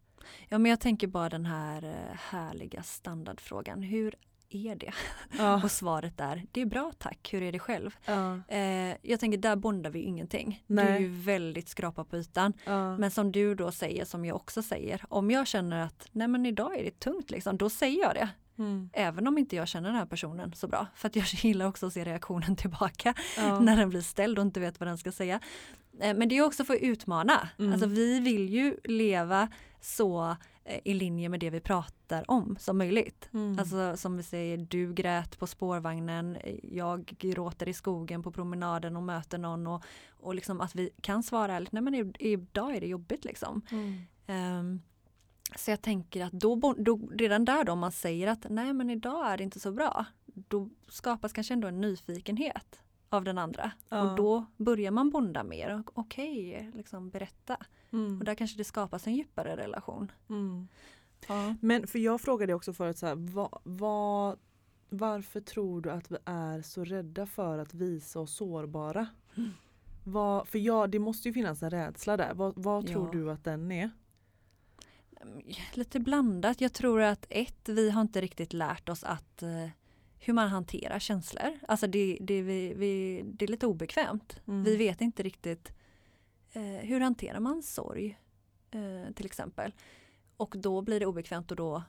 Ja 0.47 0.57
men 0.57 0.69
jag 0.69 0.79
tänker 0.79 1.07
bara 1.07 1.29
den 1.29 1.45
här 1.45 1.83
eh, 1.83 2.17
härliga 2.17 2.83
standardfrågan. 2.83 3.81
Hur 3.81 4.15
är 4.49 4.75
det? 4.75 4.93
Ja. 5.37 5.61
Och 5.63 5.71
svaret 5.71 6.19
är, 6.19 6.45
det 6.51 6.61
är 6.61 6.65
bra 6.65 6.91
tack, 6.97 7.29
hur 7.33 7.43
är 7.43 7.51
det 7.51 7.59
själv? 7.59 7.95
Ja. 8.05 8.39
Eh, 8.47 8.95
jag 9.01 9.19
tänker 9.19 9.37
där 9.37 9.55
bondar 9.55 9.89
vi 9.89 9.99
ingenting. 9.99 10.63
Du 10.67 10.79
är 10.79 10.85
Nej. 10.85 11.01
ju 11.01 11.09
väldigt 11.09 11.69
skrapa 11.69 12.03
på 12.03 12.17
ytan. 12.17 12.53
Ja. 12.65 12.97
Men 12.97 13.11
som 13.11 13.31
du 13.31 13.55
då 13.55 13.71
säger, 13.71 14.05
som 14.05 14.25
jag 14.25 14.35
också 14.35 14.61
säger, 14.61 15.05
om 15.09 15.31
jag 15.31 15.47
känner 15.47 15.85
att 15.85 16.07
nej 16.11 16.27
men 16.27 16.45
idag 16.45 16.79
är 16.79 16.83
det 16.83 16.99
tungt 16.99 17.31
liksom, 17.31 17.57
då 17.57 17.69
säger 17.69 18.01
jag 18.01 18.15
det. 18.15 18.29
Mm. 18.59 18.89
Även 18.93 19.27
om 19.27 19.37
inte 19.37 19.55
jag 19.55 19.67
känner 19.67 19.89
den 19.89 19.97
här 19.97 20.05
personen 20.05 20.53
så 20.55 20.67
bra. 20.67 20.87
För 20.95 21.07
att 21.07 21.15
jag 21.15 21.25
gillar 21.43 21.65
också 21.65 21.87
att 21.87 21.93
se 21.93 22.05
reaktionen 22.05 22.55
tillbaka 22.55 23.13
Ja. 23.37 23.59
när 23.61 23.77
den 23.77 23.89
blir 23.89 24.01
ställd 24.01 24.39
och 24.39 24.45
inte 24.45 24.59
vet 24.59 24.79
vad 24.79 24.87
den 24.89 24.97
ska 24.97 25.11
säga. 25.11 25.39
Eh, 25.99 26.15
Men 26.15 26.29
det 26.29 26.37
är 26.37 26.41
också 26.45 26.65
för 26.65 26.73
att 26.73 26.81
utmana. 26.81 27.49
Mm. 27.59 27.71
Alltså 27.73 27.87
vi 27.87 28.19
vill 28.19 28.49
ju 28.49 28.77
leva 28.83 29.49
så 29.81 30.35
eh, 30.65 30.79
i 30.85 30.93
linje 30.93 31.29
med 31.29 31.39
det 31.39 31.49
vi 31.49 31.59
pratar 31.59 32.31
om 32.31 32.55
som 32.59 32.77
möjligt. 32.77 33.29
Mm. 33.33 33.59
Alltså 33.59 33.97
som 33.97 34.17
vi 34.17 34.23
säger, 34.23 34.57
du 34.57 34.93
grät 34.93 35.39
på 35.39 35.47
spårvagnen, 35.47 36.37
jag 36.63 37.05
gråter 37.05 37.67
i 37.69 37.73
skogen 37.73 38.23
på 38.23 38.31
promenaden 38.31 38.95
och 38.95 39.03
möter 39.03 39.37
någon 39.37 39.67
och, 39.67 39.83
och 40.09 40.35
liksom 40.35 40.61
att 40.61 40.75
vi 40.75 40.89
kan 41.01 41.23
svara 41.23 41.53
ärligt, 41.53 41.71
nej 41.71 41.83
men 41.83 42.13
idag 42.19 42.75
är 42.75 42.79
det 42.81 42.87
jobbigt 42.87 43.25
liksom. 43.25 43.61
Mm. 43.71 44.01
Ehm, 44.27 44.81
så 45.55 45.71
jag 45.71 45.81
tänker 45.81 46.25
att 46.25 46.31
då, 46.31 46.75
då, 46.77 46.99
redan 47.11 47.45
där 47.45 47.63
då 47.63 47.71
om 47.71 47.79
man 47.79 47.91
säger 47.91 48.27
att 48.27 48.45
nej 48.49 48.73
men 48.73 48.89
idag 48.89 49.31
är 49.31 49.37
det 49.37 49.43
inte 49.43 49.59
så 49.59 49.71
bra, 49.71 50.05
då 50.25 50.69
skapas 50.87 51.33
kanske 51.33 51.53
ändå 51.53 51.67
en 51.67 51.81
nyfikenhet 51.81 52.79
av 53.09 53.23
den 53.23 53.37
andra. 53.37 53.71
Ja. 53.89 54.01
Och 54.11 54.15
då 54.17 54.45
börjar 54.57 54.91
man 54.91 55.09
bonda 55.09 55.43
mer. 55.43 55.79
och 55.79 55.91
Okej, 55.97 56.71
liksom 56.75 57.09
berätta. 57.09 57.57
Mm. 57.91 58.19
Och 58.19 58.25
där 58.25 58.35
kanske 58.35 58.57
det 58.57 58.63
skapas 58.63 59.07
en 59.07 59.15
djupare 59.15 59.57
relation. 59.57 60.11
Mm. 60.29 60.67
Ja. 61.27 61.55
Men 61.61 61.87
för 61.87 61.99
jag 61.99 62.21
frågade 62.21 62.53
också 62.53 62.73
förut 62.73 62.97
så 62.97 63.05
här, 63.05 63.15
vad, 63.15 63.59
vad, 63.63 64.37
varför 64.89 65.41
tror 65.41 65.81
du 65.81 65.91
att 65.91 66.11
vi 66.11 66.17
är 66.25 66.61
så 66.61 66.83
rädda 66.83 67.25
för 67.25 67.57
att 67.57 67.73
visa 67.73 68.19
oss 68.19 68.35
sårbara? 68.35 69.07
Mm. 69.37 69.49
Vad, 70.03 70.47
för 70.47 70.59
ja, 70.59 70.87
det 70.87 70.99
måste 70.99 71.27
ju 71.27 71.33
finnas 71.33 71.63
en 71.63 71.69
rädsla 71.69 72.17
där. 72.17 72.33
Vad, 72.33 72.53
vad 72.57 72.87
tror 72.87 73.05
Ja. 73.05 73.11
du 73.11 73.31
att 73.31 73.43
den 73.43 73.71
är? 73.71 73.89
Lite 75.73 75.99
blandat. 75.99 76.61
Jag 76.61 76.73
tror 76.73 77.01
att 77.01 77.25
ett, 77.29 77.69
vi 77.69 77.89
har 77.89 78.01
inte 78.01 78.21
riktigt 78.21 78.53
lärt 78.53 78.89
oss 78.89 79.03
att 79.03 79.43
eh, 79.43 79.69
hur 80.19 80.33
man 80.33 80.49
hanterar 80.49 80.99
känslor. 80.99 81.59
Alltså 81.67 81.87
det, 81.87 82.17
det, 82.21 82.41
vi, 82.41 82.73
vi, 82.73 83.21
det 83.25 83.45
är 83.45 83.49
lite 83.49 83.67
obekvämt. 83.67 84.39
Mm. 84.47 84.63
Vi 84.63 84.75
vet 84.75 85.01
inte 85.01 85.23
riktigt 85.23 85.71
eh, 86.51 86.61
hur 86.61 86.99
hanterar 86.99 87.39
man 87.39 87.63
sorg 87.63 88.19
eh, 88.71 89.13
till 89.13 89.25
exempel. 89.25 89.73
Och 90.37 90.55
då 90.57 90.81
blir 90.81 90.99
det 90.99 91.05
obekvämt 91.05 91.51
och 91.51 91.57
då 91.57 91.83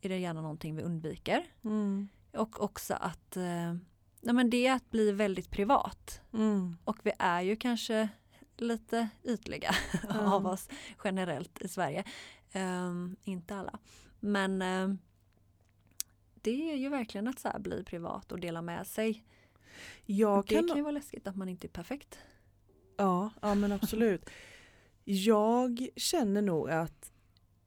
är 0.00 0.08
det 0.08 0.18
gärna 0.18 0.42
någonting 0.42 0.76
vi 0.76 0.82
undviker. 0.82 1.46
Mm. 1.64 2.08
Och 2.32 2.62
också 2.62 2.94
att 2.94 3.36
eh, 3.36 3.74
nej 4.20 4.34
men 4.34 4.50
det 4.50 4.66
är 4.66 4.74
att 4.74 4.90
bli 4.90 5.12
väldigt 5.12 5.50
privat. 5.50 6.20
Mm. 6.32 6.76
Och 6.84 6.98
vi 7.02 7.12
är 7.18 7.40
ju 7.40 7.56
kanske 7.56 8.08
lite 8.60 9.08
ytliga 9.24 9.74
Ja. 10.08 10.34
av 10.34 10.46
oss 10.46 10.68
generellt 11.04 11.62
i 11.62 11.68
Sverige. 11.68 12.04
Ehm, 12.52 13.16
inte 13.24 13.54
alla. 13.56 13.78
Men 14.20 14.62
ehm, 14.62 14.98
det 16.34 16.70
är 16.72 16.76
ju 16.76 16.88
verkligen 16.88 17.28
att 17.28 17.38
så 17.38 17.48
här 17.48 17.58
bli 17.58 17.84
privat 17.84 18.32
och 18.32 18.40
dela 18.40 18.62
med 18.62 18.86
sig. 18.86 19.24
Jag 20.06 20.44
det 20.46 20.54
kan, 20.54 20.68
kan 20.68 20.76
ju 20.76 20.82
vara 20.82 20.92
läskigt 20.92 21.26
att 21.26 21.36
man 21.36 21.48
inte 21.48 21.66
är 21.66 21.68
perfekt. 21.68 22.18
ja, 22.96 23.30
ja 23.42 23.54
men 23.54 23.72
absolut. 23.72 24.30
Jag 25.04 25.88
känner 25.96 26.42
nog 26.42 26.70
att 26.70 27.12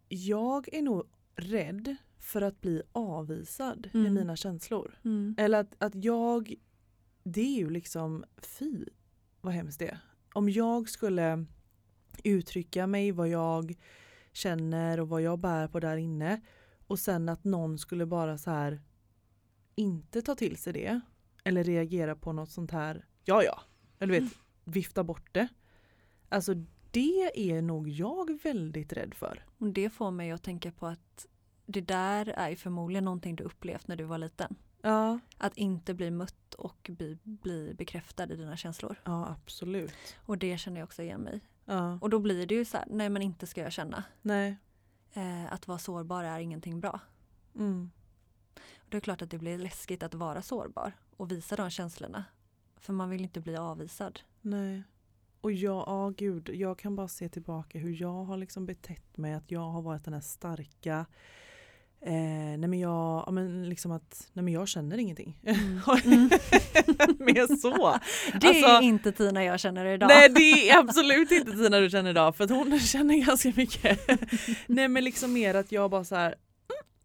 jag 0.10 0.74
är 0.74 0.82
nog 0.82 1.10
rädd 1.36 1.96
för 2.20 2.42
att 2.42 2.62
bli 2.62 2.82
avvisad 2.92 3.90
i 3.94 3.98
Mm. 3.98 4.14
mina 4.14 4.36
känslor. 4.36 5.00
Mm. 5.06 5.36
Eller 5.38 5.60
att, 5.60 5.76
att 5.84 6.04
jag, 6.04 6.54
det 7.24 7.42
är 7.42 7.56
ju 7.58 7.70
liksom, 7.70 8.24
fy 8.38 8.86
vad 9.42 9.54
hemskt 9.54 9.80
det 9.80 9.88
är. 9.88 10.00
Om 10.34 10.50
jag 10.50 10.90
skulle 10.90 11.46
uttrycka 12.24 12.88
mig 12.88 13.12
vad 13.12 13.30
jag 13.30 13.76
känner 14.34 15.00
och 15.00 15.10
vad 15.10 15.22
jag 15.22 15.40
bär 15.40 15.68
på 15.68 15.80
där 15.80 15.98
inne 15.98 16.42
och 16.88 17.00
sen 17.00 17.30
att 17.30 17.44
någon 17.44 17.78
skulle 17.78 18.06
bara 18.06 18.38
så 18.38 18.52
här 18.52 18.82
inte 19.76 20.22
ta 20.22 20.36
till 20.36 20.58
sig 20.58 20.74
det 20.74 21.02
eller 21.44 21.64
reagera 21.64 22.16
på 22.16 22.34
något 22.34 22.52
sånt 22.52 22.72
här, 22.72 23.06
ja 23.24 23.44
ja, 23.44 23.62
eller 24.00 24.20
vet, 24.20 24.34
vifta 24.64 25.04
bort 25.04 25.34
det. 25.34 25.48
Alltså 26.30 26.54
det 26.92 27.52
är 27.52 27.62
nog 27.62 27.90
jag 27.90 28.40
väldigt 28.44 28.94
rädd 28.94 29.14
för. 29.14 29.46
Och 29.58 29.68
det 29.68 29.90
får 29.90 30.12
mig 30.12 30.32
att 30.32 30.44
tänka 30.44 30.72
på 30.72 30.88
att 30.88 31.28
det 31.66 31.82
där 31.82 32.28
är 32.28 32.56
förmodligen 32.56 33.06
någonting 33.06 33.36
du 33.36 33.44
upplevt 33.44 33.88
när 33.88 33.96
du 33.96 34.04
var 34.04 34.18
liten. 34.18 34.56
Ja, 34.82 35.20
Att 35.38 35.58
inte 35.58 35.94
bli 35.94 36.12
mött 36.12 36.54
och 36.54 36.90
bli, 36.94 37.18
bli 37.24 37.74
bekräftad 37.74 38.24
i 38.34 38.36
dina 38.36 38.58
känslor. 38.58 38.96
ja 39.04 39.28
absolut. 39.30 39.94
Och 40.26 40.38
det 40.38 40.58
känner 40.58 40.80
jag 40.80 40.86
också 40.88 41.02
igen 41.04 41.22
mig. 41.22 41.40
Ja, 41.66 41.98
Och 42.02 42.10
då 42.10 42.20
blir 42.20 42.46
det 42.48 42.56
ju 42.56 42.66
så 42.66 42.78
här, 42.78 42.86
nej 42.90 43.10
men 43.10 43.22
inte 43.22 43.48
ska 43.48 43.62
jag 43.62 43.72
känna. 43.72 44.04
nej. 44.22 44.58
Eh, 45.14 45.54
att 45.54 45.68
vara 45.68 45.78
sårbar 45.80 46.24
är 46.24 46.40
ingenting 46.40 46.80
bra. 46.80 47.00
Mm. 47.56 47.92
Och 48.78 48.86
det 48.90 48.98
är 48.98 49.02
klart 49.02 49.22
att 49.22 49.30
det 49.30 49.38
blir 49.38 49.58
läskigt 49.58 50.04
att 50.04 50.14
vara 50.14 50.42
sårbar 50.42 50.94
och 51.18 51.32
visa 51.32 51.56
de 51.56 51.70
känslorna. 51.70 52.26
För 52.78 52.94
man 52.94 53.10
vill 53.10 53.22
inte 53.22 53.42
bli 53.42 53.56
avvisad. 53.56 54.20
Nej. 54.42 54.84
Och 55.42 55.52
jag, 55.52 55.84
ja 55.88 56.10
gud, 56.10 56.50
jag 56.50 56.78
kan 56.80 56.96
bara 56.96 57.08
se 57.08 57.30
tillbaka 57.30 57.80
hur 57.80 58.02
jag 58.02 58.24
har 58.24 58.38
liksom 58.38 58.66
betett 58.66 59.18
mig, 59.18 59.34
att 59.34 59.52
jag 59.52 59.60
har 59.70 59.82
varit 59.82 60.04
den 60.06 60.14
här 60.14 60.22
starka 60.22 61.06
Eh, 62.06 62.12
nej 62.58 62.68
men 62.68 62.80
jag, 62.80 63.24
ja 63.26 63.32
men 63.32 63.70
liksom 63.70 63.92
att, 63.92 64.30
nej 64.34 64.44
men 64.44 64.54
jag 64.54 64.68
känner 64.68 64.98
ingenting. 64.98 65.38
Mm. 66.06 66.30
Mer 67.20 67.56
så. 67.58 68.00
Det 68.42 68.48
är 68.48 68.64
Alltså- 68.66 68.82
inte 68.82 69.12
Tina 69.12 69.44
jag 69.44 69.60
känner 69.60 69.86
idag. 69.86 70.08
Nej 70.08 70.30
det 70.30 70.70
är 70.70 70.78
absolut 70.80 71.32
inte 71.32 71.52
Tina 71.52 71.80
du 71.80 71.90
känner 71.90 72.10
idag 72.10 72.36
för 72.36 72.48
hon 72.48 72.80
känner 72.80 73.26
ganska 73.26 73.54
mycket. 73.56 74.00
nej 74.68 74.88
men 74.88 75.04
liksom 75.04 75.34
mer 75.34 75.54
att 75.56 75.72
jag 75.72 75.92
bara 75.92 76.04
så 76.04 76.16
här 76.16 76.28
mm, 76.28 76.36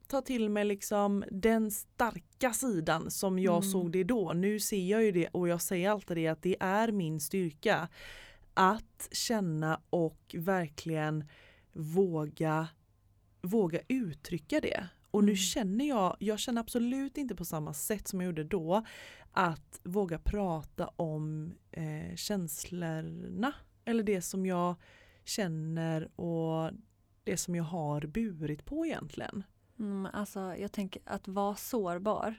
tar 0.08 0.20
till 0.20 0.50
mig 0.50 0.64
liksom 0.64 1.24
den 1.30 1.70
starka 1.70 2.52
sidan 2.52 3.10
som 3.10 3.38
jag 3.38 3.56
Mm. 3.56 3.70
såg 3.70 3.92
det 3.92 4.04
då. 4.04 4.32
Nu 4.32 4.60
ser 4.60 4.84
jag 4.90 5.02
ju 5.04 5.12
det 5.12 5.28
och 5.32 5.48
jag 5.48 5.62
säger 5.62 5.90
alltid 5.90 6.16
det 6.16 6.28
att 6.28 6.42
det 6.42 6.56
är 6.60 6.92
min 6.92 7.20
styrka. 7.20 7.88
Att 8.54 9.08
känna 9.12 9.80
och 9.90 10.34
verkligen 10.38 11.24
våga, 11.72 12.68
våga 13.46 13.80
uttrycka 13.88 14.60
det. 14.60 14.88
Och 15.10 15.24
nu 15.24 15.30
Mm. 15.32 15.36
känner 15.36 15.88
jag, 15.88 16.16
jag 16.20 16.38
känner 16.38 16.60
absolut 16.60 17.18
inte 17.18 17.34
på 17.34 17.44
samma 17.44 17.74
sätt 17.74 18.08
som 18.08 18.20
jag 18.20 18.26
gjorde 18.26 18.44
då 18.44 18.84
att 19.32 19.80
våga 19.82 20.18
prata 20.18 20.86
om 20.96 21.54
eh, 21.72 22.16
känslorna. 22.16 23.52
Eller 23.84 24.02
det 24.02 24.22
som 24.22 24.46
jag 24.46 24.74
känner 25.24 26.20
och 26.20 26.70
det 27.24 27.36
som 27.36 27.54
jag 27.54 27.64
har 27.64 28.00
burit 28.06 28.64
på 28.64 28.86
egentligen. 28.86 29.42
Mm, 29.78 30.06
alltså, 30.12 30.40
jag 30.56 30.72
tänker 30.72 31.02
att 31.04 31.28
vara 31.28 31.56
sårbar 31.56 32.34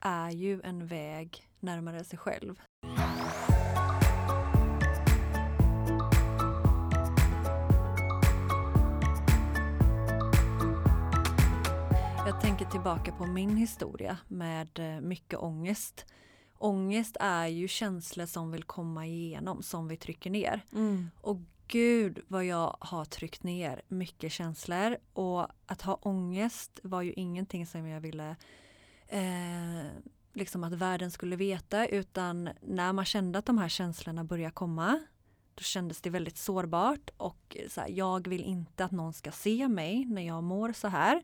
är 0.00 0.30
ju 0.30 0.60
en 0.64 0.86
väg 0.86 1.48
närmare 1.60 2.04
sig 2.04 2.18
själv. 2.18 2.60
Tillbaka 12.80 13.12
på 13.12 13.26
min 13.26 13.56
historia 13.56 14.18
med 14.28 14.78
eh, 14.78 15.00
mycket 15.00 15.38
ångest. 15.38 16.06
Ångest 16.58 17.16
är 17.20 17.46
ju 17.46 17.68
känslor 17.68 18.26
som 18.26 18.50
vill 18.50 18.62
komma 18.62 19.06
igenom, 19.06 19.62
som 19.62 19.88
vi 19.88 19.96
trycker 19.96 20.30
ner. 20.30 20.64
Och 21.20 21.36
gud 21.66 22.18
vad 22.28 22.44
jag 22.44 22.76
har 22.80 23.04
tryckt 23.04 23.42
ner 23.42 23.82
mycket 23.88 24.32
känslor 24.32 24.96
och 25.12 25.46
att 25.66 25.82
ha 25.82 25.94
ångest 25.94 26.80
var 26.82 27.02
ju 27.02 27.12
ingenting 27.12 27.66
som 27.66 27.86
jag 27.86 28.00
ville 28.00 28.36
eh, 29.08 29.86
liksom 30.32 30.64
att 30.64 30.72
världen 30.72 31.10
skulle 31.10 31.36
veta 31.36 31.86
utan 31.86 32.48
när 32.60 32.92
man 32.92 33.04
kände 33.04 33.38
att 33.38 33.46
de 33.46 33.58
här 33.58 33.68
känslorna 33.68 34.24
började 34.24 34.54
komma 34.54 35.00
då 35.54 35.62
kändes 35.62 36.00
det 36.00 36.10
väldigt 36.10 36.38
sårbart 36.38 37.10
och 37.16 37.56
så 37.68 37.80
här, 37.80 37.88
jag 37.88 38.28
vill 38.28 38.44
inte 38.44 38.84
att 38.84 38.92
någon 38.92 39.12
ska 39.12 39.30
se 39.30 39.68
mig 39.68 40.04
när 40.04 40.22
jag 40.22 40.42
mår 40.42 40.72
så 40.72 40.88
här. 40.88 41.22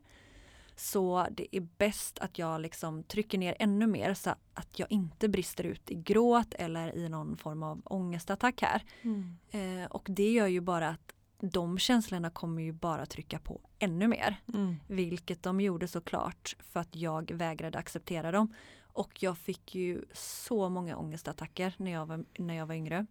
Så 0.79 1.27
det 1.31 1.55
är 1.55 1.67
bäst 1.77 2.19
att 2.19 2.39
jag 2.39 2.61
liksom 2.61 3.03
trycker 3.03 3.37
ner 3.37 3.55
ännu 3.59 3.87
mer 3.87 4.13
så 4.13 4.29
att 4.53 4.79
jag 4.79 4.91
inte 4.91 5.29
brister 5.29 5.63
ut 5.63 5.91
i 5.91 5.95
gråt 5.95 6.53
eller 6.53 6.95
i 6.95 7.09
någon 7.09 7.37
form 7.37 7.63
av 7.63 7.81
ångestattack 7.85 8.61
här. 8.61 8.83
Mm. 9.01 9.37
Eh, 9.51 9.85
och 9.85 10.07
det 10.09 10.31
gör 10.31 10.47
ju 10.47 10.61
bara 10.61 10.89
att 10.89 11.13
de 11.39 11.79
känslorna 11.79 12.29
kommer 12.29 12.61
ju 12.61 12.71
bara 12.71 13.05
trycka 13.05 13.39
på 13.39 13.61
ännu 13.79 14.07
mer. 14.07 14.41
Mm. 14.53 14.75
Vilket 14.87 15.43
de 15.43 15.61
gjorde 15.61 15.87
såklart 15.87 16.55
för 16.59 16.79
att 16.79 16.95
jag 16.95 17.31
vägrade 17.31 17.77
acceptera 17.77 18.31
dem. 18.31 18.53
Och 18.81 19.23
jag 19.23 19.37
fick 19.37 19.75
ju 19.75 20.05
så 20.13 20.69
många 20.69 20.97
ångestattacker 20.97 21.73
när 21.77 21.91
jag 21.91 22.05
var, 22.05 22.25
när 22.37 22.53
jag 22.53 22.65
var 22.65 22.75
yngre. 22.75 23.05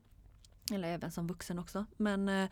Eller 0.72 0.88
även 0.88 1.12
som 1.12 1.26
vuxen 1.26 1.59
också. 1.59 1.87
Men, 1.96 2.29
eh, 2.29 2.48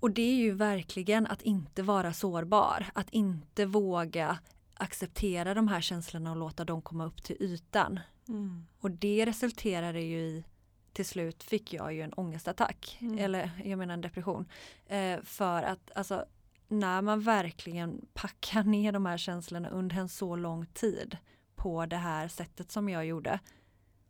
och 0.00 0.10
det 0.10 0.22
är 0.22 0.36
ju 0.36 0.52
verkligen 0.52 1.26
att 1.26 1.42
inte 1.42 1.82
vara 1.82 2.12
sårbar. 2.12 2.86
Att 2.94 3.10
inte 3.10 3.66
våga 3.66 4.38
acceptera 4.74 5.54
de 5.54 5.68
här 5.68 5.80
känslorna 5.80 6.30
och 6.30 6.36
låta 6.36 6.64
dem 6.64 6.82
komma 6.82 7.06
upp 7.06 7.22
till 7.22 7.36
ytan. 7.40 8.00
Mm. 8.28 8.66
Och 8.80 8.90
det 8.90 9.26
resulterade 9.26 10.00
ju 10.00 10.18
i 10.18 10.44
till 10.92 11.06
slut 11.06 11.42
fick 11.42 11.72
jag 11.72 11.94
ju 11.94 12.02
en 12.02 12.12
ångestattack. 12.12 12.98
Mm. 13.00 13.18
Eller 13.18 13.50
jag 13.64 13.78
menar 13.78 13.94
en 13.94 14.00
depression. 14.00 14.48
Eh, 14.86 15.20
för 15.22 15.62
att 15.62 15.90
alltså 15.94 16.24
när 16.68 17.02
man 17.02 17.20
verkligen 17.20 18.06
packar 18.14 18.62
ner 18.64 18.92
de 18.92 19.06
här 19.06 19.18
känslorna 19.18 19.68
under 19.68 19.96
en 19.96 20.08
så 20.08 20.36
lång 20.36 20.66
tid 20.66 21.16
på 21.54 21.86
det 21.86 21.96
här 21.96 22.28
sättet 22.28 22.70
som 22.70 22.88
jag 22.88 23.06
gjorde 23.06 23.40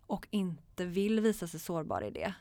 och 0.07 0.27
inte 0.31 0.85
vill 0.85 1.21
visa 1.21 1.47
sig 1.47 1.61
sårbar 1.61 2.05
i 2.05 2.11
det 2.11 2.35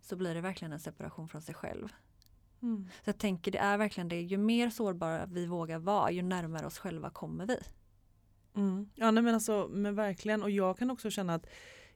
så 0.00 0.16
blir 0.16 0.34
det 0.34 0.40
verkligen 0.40 0.72
en 0.72 0.80
separation 0.80 1.28
från 1.28 1.42
sig 1.42 1.54
själv. 1.54 1.92
Mm. 2.66 2.88
Så 3.04 3.08
jag 3.08 3.18
tänker 3.18 3.50
det 3.52 3.58
är 3.58 3.78
verkligen 3.78 4.08
det, 4.08 4.20
ju 4.20 4.38
mer 4.38 4.70
sårbara 4.70 5.26
vi 5.26 5.46
vågar 5.46 5.78
vara 5.78 6.10
ju 6.10 6.22
närmare 6.22 6.66
oss 6.66 6.78
själva 6.78 7.10
kommer 7.10 7.46
vi. 7.46 7.58
Mm. 8.54 8.90
Ja 8.94 9.10
nej 9.10 9.22
men 9.22 9.34
alltså 9.34 9.68
men 9.70 9.94
verkligen 9.94 10.42
och 10.42 10.50
jag 10.50 10.78
kan 10.78 10.90
också 10.90 11.10
känna 11.10 11.34
att 11.34 11.46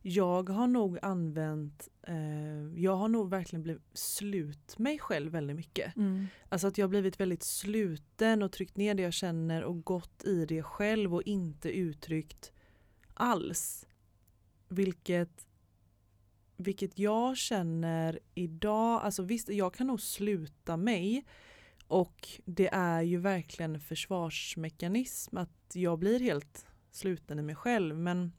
jag 0.02 0.48
har 0.48 0.66
nog 0.66 0.98
använt, 1.02 1.88
eh, 2.02 2.82
jag 2.82 2.96
har 2.96 3.08
nog 3.08 3.30
verkligen 3.30 3.62
blivit 3.62 3.82
slut 3.92 4.78
mig 4.78 4.98
själv 4.98 5.32
väldigt 5.32 5.56
mycket. 5.56 5.94
Alltså 6.48 6.66
att 6.66 6.78
jag 6.78 6.84
har 6.84 6.88
blivit 6.88 7.20
väldigt 7.20 7.42
sluten 7.42 8.42
och 8.42 8.52
tryckt 8.52 8.76
ner 8.76 8.94
det 8.94 9.02
jag 9.02 9.12
känner 9.12 9.62
och 9.62 9.84
gått 9.84 10.24
i 10.24 10.46
det 10.46 10.62
själv 10.62 11.14
och 11.14 11.22
inte 11.22 11.70
uttryckt 11.70 12.52
alls. 13.14 13.86
Vilket, 14.68 15.46
vilket 16.60 16.98
jag 16.98 17.36
känner 17.36 18.18
idag, 18.34 19.02
alltså 19.02 19.22
visst 19.22 19.48
jag 19.48 19.74
kan 19.74 19.86
nog 19.86 20.00
sluta 20.00 20.76
mig 20.76 21.24
och 21.86 22.28
det 22.44 22.68
är 22.72 23.02
ju 23.02 23.18
verkligen 23.18 23.74
en 23.74 23.80
försvarsmekanism 23.80 25.36
att 25.36 25.70
jag 25.72 25.98
blir 25.98 26.20
helt 26.20 26.66
sluten 26.90 27.38
i 27.38 27.42
mig 27.42 27.54
själv 27.54 27.98
men 27.98 28.32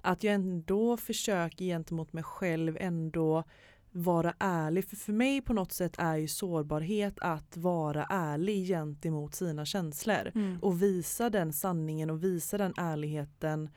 att 0.00 0.24
jag 0.24 0.34
ändå 0.34 0.96
försöker 0.96 1.64
gentemot 1.64 2.12
mig 2.12 2.22
själv 2.24 2.76
ändå 2.80 3.44
vara 3.90 4.34
ärlig. 4.38 4.84
För 4.84 4.96
för 4.96 5.12
mig 5.12 5.40
på 5.40 5.52
något 5.52 5.72
sätt 5.72 5.94
är 5.98 6.16
ju 6.16 6.28
sårbarhet 6.28 7.14
att 7.18 7.56
vara 7.56 8.04
ärlig 8.04 8.66
gentemot 8.66 9.34
sina 9.34 9.64
känslor. 9.64 10.32
Mm. 10.34 10.58
Och 10.62 10.82
visa 10.82 11.30
den 11.30 11.52
sanningen 11.52 12.10
och 12.10 12.24
visa 12.24 12.58
den 12.58 12.74
ärligheten 12.76 13.70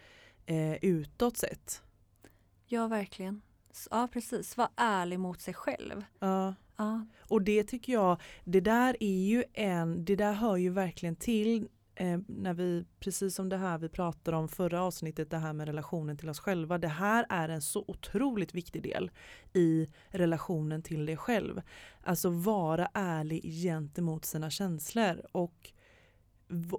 eh, 0.45 0.76
utåt 0.82 1.38
sett. 1.38 1.82
Ja, 2.67 2.88
verkligen. 2.88 3.41
Ja, 3.91 4.08
precis. 4.13 4.58
Var 4.58 4.69
ärlig 4.75 5.19
mot 5.19 5.41
sig 5.41 5.54
själv. 5.54 6.06
Ja. 6.19 6.54
Ja. 6.78 7.06
Och 7.30 7.41
det 7.41 7.63
tycker 7.63 7.93
jag, 7.93 8.21
det 8.43 8.62
där 8.62 8.97
är 8.99 9.19
ju 9.19 9.43
en, 9.54 10.06
det 10.06 10.15
där 10.15 10.34
hör 10.34 10.56
ju 10.56 10.69
verkligen 10.69 11.15
till 11.15 11.67
eh, 11.95 12.19
när 12.28 12.54
vi, 12.54 12.86
precis 12.99 13.36
som 13.36 13.49
det 13.49 13.58
här 13.58 13.78
vi 13.78 13.89
pratade 13.89 14.38
om 14.38 14.47
förra 14.47 14.84
avsnittet, 14.84 15.30
det 15.30 15.38
här 15.38 15.54
med 15.54 15.67
relationen 15.67 16.17
till 16.17 16.30
oss 16.30 16.39
själva. 16.39 16.78
Det 16.78 16.88
här 16.88 17.25
är 17.30 17.49
en 17.49 17.62
så 17.62 17.86
otroligt 17.88 18.54
viktig 18.54 18.84
del 18.84 19.12
i 19.54 19.89
relationen 20.10 20.82
till 20.82 21.06
dig 21.06 21.17
själv. 21.17 21.62
Alltså 22.04 22.30
vara 22.30 22.89
ärlig 22.93 23.43
gentemot 23.43 24.25
sina 24.25 24.49
känslor 24.49 25.21
och 25.32 25.71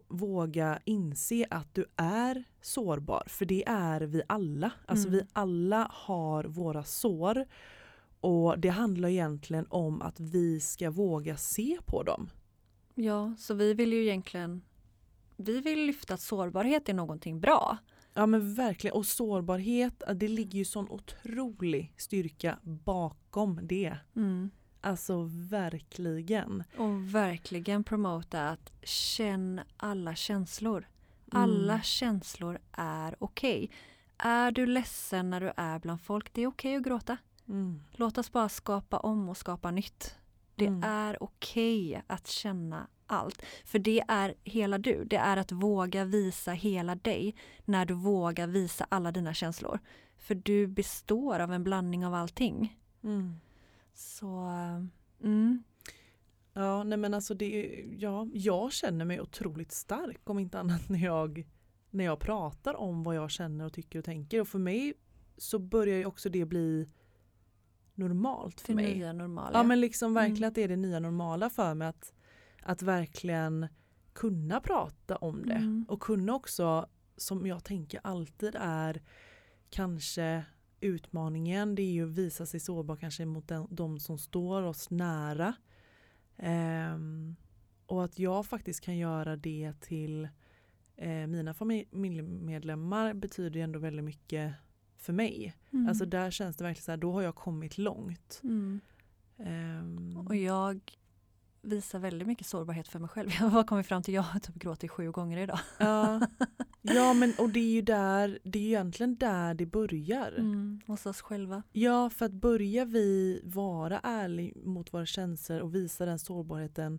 våga 0.08 0.78
inse 0.84 1.46
att 1.50 1.74
du 1.74 1.84
är 1.96 2.44
sårbar. 2.60 3.22
För 3.26 3.44
det 3.44 3.64
är 3.68 4.00
vi 4.00 4.22
alla. 4.26 4.70
Alltså 4.86 5.08
Mm. 5.08 5.18
vi 5.20 5.26
alla 5.32 5.88
har 5.92 6.44
våra 6.44 6.84
sår. 6.84 7.44
Och 8.20 8.58
det 8.58 8.68
handlar 8.68 9.08
egentligen 9.08 9.66
om 9.70 10.02
att 10.02 10.20
vi 10.20 10.60
ska 10.60 10.90
våga 10.90 11.36
se 11.36 11.78
på 11.86 12.02
dem. 12.02 12.30
Ja, 12.94 13.34
så 13.38 13.54
vi 13.54 13.74
vill 13.74 13.92
ju 13.92 14.02
egentligen 14.02 14.62
vi 15.36 15.60
vill 15.60 15.86
lyfta 15.86 16.14
att 16.14 16.20
sårbarhet 16.20 16.88
är 16.88 16.94
någonting 16.94 17.40
bra. 17.40 17.76
Ja 18.14 18.26
men 18.26 18.54
verkligen. 18.54 18.96
Och 18.96 19.06
sårbarhet, 19.06 20.02
det 20.14 20.28
ligger 20.28 20.58
ju 20.58 20.64
sån 20.64 20.88
otrolig 20.90 21.92
styrka 21.96 22.58
bakom 22.62 23.60
det. 23.62 23.96
Alltså 24.86 25.28
verkligen. 25.30 26.64
Och 26.76 27.14
verkligen 27.14 27.84
promota 27.84 28.48
att 28.48 28.72
känn 28.82 29.60
alla 29.76 30.14
känslor. 30.14 30.86
Alla 31.30 31.72
Mm. 31.72 31.82
känslor 31.82 32.58
är 32.72 33.16
okej. 33.18 33.70
Är 34.18 34.50
du 34.50 34.66
ledsen 34.66 35.30
när 35.30 35.40
du 35.40 35.52
är 35.56 35.78
bland 35.78 36.00
folk, 36.00 36.32
det 36.32 36.42
är 36.42 36.46
okej 36.46 36.76
att 36.76 36.82
gråta. 36.82 37.16
Mm. 37.48 37.80
Låt 37.92 38.18
oss 38.18 38.32
bara 38.32 38.48
skapa 38.48 38.98
om 38.98 39.28
och 39.28 39.36
skapa 39.36 39.70
nytt. 39.70 40.14
Det 40.54 40.66
Mm. 40.66 40.82
är 40.82 41.22
okej 41.22 42.02
att 42.06 42.26
känna 42.26 42.86
allt. 43.06 43.42
För 43.64 43.78
det 43.78 44.02
är 44.08 44.34
hela 44.44 44.78
du. 44.78 45.04
Det 45.04 45.16
är 45.16 45.36
att 45.36 45.52
våga 45.52 46.04
visa 46.04 46.52
hela 46.52 46.94
dig 46.94 47.34
när 47.64 47.84
du 47.86 47.94
vågar 47.94 48.46
visa 48.46 48.86
alla 48.88 49.12
dina 49.12 49.34
känslor. 49.34 49.78
För 50.18 50.34
du 50.34 50.66
består 50.66 51.40
av 51.40 51.52
en 51.52 51.64
blandning 51.64 52.06
av 52.06 52.14
allting. 52.14 52.78
Mm. 53.04 53.40
Så, 53.96 54.50
mm. 55.22 55.62
Ja, 56.52 56.82
nej 56.82 56.98
men 56.98 57.14
alltså 57.14 57.34
det, 57.34 57.84
ja, 57.98 58.28
jag 58.32 58.72
känner 58.72 59.04
mig 59.04 59.20
otroligt 59.20 59.72
stark 59.72 60.30
om 60.30 60.38
inte 60.38 60.58
annat 60.60 60.88
när 60.88 61.04
jag, 61.04 61.46
när 61.90 62.04
jag 62.04 62.18
pratar 62.20 62.74
om 62.74 63.02
vad 63.02 63.14
jag 63.14 63.30
känner 63.30 63.64
och 63.66 63.72
tycker 63.72 63.98
och 63.98 64.04
tänker. 64.04 64.40
Och 64.40 64.48
för 64.48 64.58
mig 64.58 64.94
så 65.36 65.58
börjar 65.58 65.96
ju 65.96 66.06
också 66.06 66.28
det 66.28 66.44
bli 66.44 66.88
normalt 67.94 68.60
för 68.60 68.68
det 68.68 68.74
mig. 68.74 68.94
nya 68.94 69.12
normala. 69.12 69.58
Ja 69.58 69.62
men 69.62 69.80
liksom 69.80 70.14
verkligen 70.14 70.36
Mm. 70.36 70.48
att 70.48 70.54
det 70.54 70.62
är 70.62 70.68
det 70.68 70.76
nya 70.76 71.00
normala 71.00 71.50
för 71.50 71.74
mig 71.74 71.88
att, 71.88 72.12
att 72.62 72.82
verkligen 72.82 73.66
kunna 74.12 74.60
prata 74.60 75.16
om 75.16 75.46
det. 75.46 75.54
Mm. 75.54 75.86
Och 75.88 76.00
kunna 76.00 76.34
också, 76.34 76.86
som 77.16 77.46
jag 77.46 77.64
tänker 77.64 78.00
alltid 78.04 78.54
är 78.60 79.02
kanske 79.70 80.44
utmaningen, 80.86 81.74
det 81.74 81.82
är 81.82 81.92
ju 81.92 82.04
att 82.04 82.18
visa 82.18 82.46
sig 82.46 82.60
sårbar 82.60 82.96
kanske 82.96 83.26
mot 83.26 83.48
den, 83.48 83.66
de 83.70 84.00
som 84.00 84.18
står 84.18 84.62
oss 84.62 84.90
nära. 84.90 85.54
Ehm, 86.36 87.36
och 87.86 88.04
att 88.04 88.18
jag 88.18 88.46
faktiskt 88.46 88.80
kan 88.80 88.96
göra 88.96 89.36
det 89.36 89.72
till 89.80 90.28
eh, 90.96 91.26
mina 91.26 91.54
familjemedlemmar 91.54 93.14
betyder 93.14 93.56
ju 93.56 93.64
ändå 93.64 93.78
väldigt 93.78 94.04
mycket 94.04 94.54
för 94.96 95.12
mig. 95.12 95.54
Mm. 95.72 95.88
Alltså 95.88 96.04
där 96.06 96.30
känns 96.30 96.56
det 96.56 96.64
verkligen 96.64 96.84
så 96.84 96.92
här, 96.92 96.98
då 96.98 97.12
har 97.12 97.22
jag 97.22 97.34
kommit 97.34 97.78
långt. 97.78 98.40
Mm. 98.42 98.80
Ehm, 99.38 100.16
Och 100.28 100.36
jag 100.36 100.80
visar 101.66 101.98
väldigt 101.98 102.28
mycket 102.28 102.46
sårbarhet 102.46 102.88
för 102.88 102.98
mig 102.98 103.08
själv. 103.08 103.30
Jag 103.40 103.46
har 103.46 103.64
kommit 103.64 103.86
fram 103.86 104.02
till 104.02 104.14
jag 104.14 104.22
har 104.22 104.40
typ 104.40 104.54
gråtit 104.54 104.90
sju 104.90 105.10
gånger 105.10 105.38
idag. 105.38 105.58
ja. 105.78 106.20
ja 106.82 107.14
men 107.14 107.32
och 107.38 107.48
det 107.50 107.60
är 107.60 107.72
ju 107.74 107.82
där, 107.82 108.38
det 108.44 108.58
är 108.58 108.62
ju 108.62 108.68
egentligen 108.68 109.16
där 109.16 109.54
det 109.54 109.66
börjar. 109.66 110.32
Mm. 110.38 110.80
Hos 110.86 111.06
oss 111.06 111.20
själva. 111.20 111.62
Ja 111.72 112.10
för 112.10 112.26
att 112.26 112.32
börjar 112.32 112.84
vi 112.86 113.40
vara 113.44 114.00
ärlig 114.02 114.56
mot 114.56 114.94
våra 114.94 115.06
känslor 115.06 115.60
och 115.60 115.74
visa 115.74 116.04
den 116.06 116.18
sårbarheten 116.18 116.98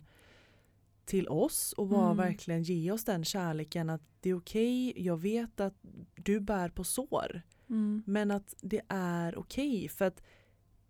till 1.06 1.28
oss 1.28 1.74
och 1.78 1.88
bara 1.88 2.06
Mm. 2.06 2.18
verkligen 2.18 2.64
ge 2.64 2.92
oss 2.92 3.04
den 3.06 3.24
kärleken 3.26 3.90
att 3.90 4.02
det 4.20 4.30
är 4.30 4.38
okej, 4.38 4.94
jag 5.06 5.18
vet 5.18 5.60
att 5.60 5.76
du 6.16 6.40
bär 6.40 6.70
på 6.70 6.84
sår 6.84 7.42
Mm. 7.70 8.04
men 8.06 8.32
att 8.32 8.54
det 8.62 8.82
är 8.90 9.38
okej 9.38 9.90
för 9.90 10.06
att 10.06 10.24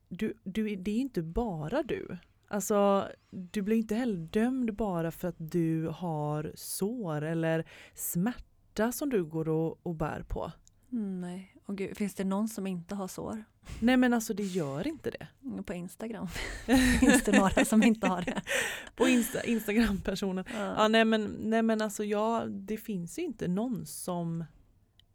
du, 0.10 0.34
du, 0.44 0.76
det 0.76 0.92
är 0.92 1.00
inte 1.00 1.22
bara 1.24 1.84
du. 1.84 2.18
Alltså 2.48 3.08
du 3.30 3.62
blir 3.62 3.78
inte 3.78 3.96
heller 3.96 4.18
dömd 4.18 4.76
bara 4.76 5.12
för 5.12 5.28
att 5.28 5.36
du 5.38 5.88
har 5.88 6.52
sår 6.56 7.22
eller 7.22 7.66
smärta 7.94 8.92
som 8.92 9.10
du 9.10 9.24
går 9.26 9.50
och, 9.50 9.80
och 9.84 9.96
bär 9.96 10.24
på. 10.28 10.52
Mm, 10.92 11.22
nej. 11.22 11.54
Och 11.66 11.78
gud, 11.78 11.98
finns 11.98 12.16
det 12.16 12.24
någon 12.24 12.48
som 12.48 12.68
inte 12.68 12.96
har 12.96 13.08
sår? 13.08 13.44
Nej 13.80 13.98
men 13.98 14.14
alltså 14.14 14.34
det 14.34 14.44
gör 14.44 14.88
inte 14.88 15.10
det. 15.10 15.28
Mm, 15.44 15.64
På 15.64 15.74
Instagram 15.74 16.28
finns 17.00 17.24
det 17.24 17.32
några 17.40 17.66
som 17.66 17.84
inte 17.84 18.08
har 18.08 18.22
det. 18.22 18.42
På 18.96 19.08
Insta, 19.08 19.44
Instagram-personen. 19.44 20.46
Ja, 20.54 20.88
nej, 20.88 21.06
men, 21.06 21.36
nej 21.40 21.62
men 21.62 21.82
alltså 21.82 22.04
ja, 22.04 22.46
det 22.46 22.78
finns 22.78 23.20
ju 23.20 23.24
inte 23.24 23.48
någon 23.48 23.86
som 23.86 24.44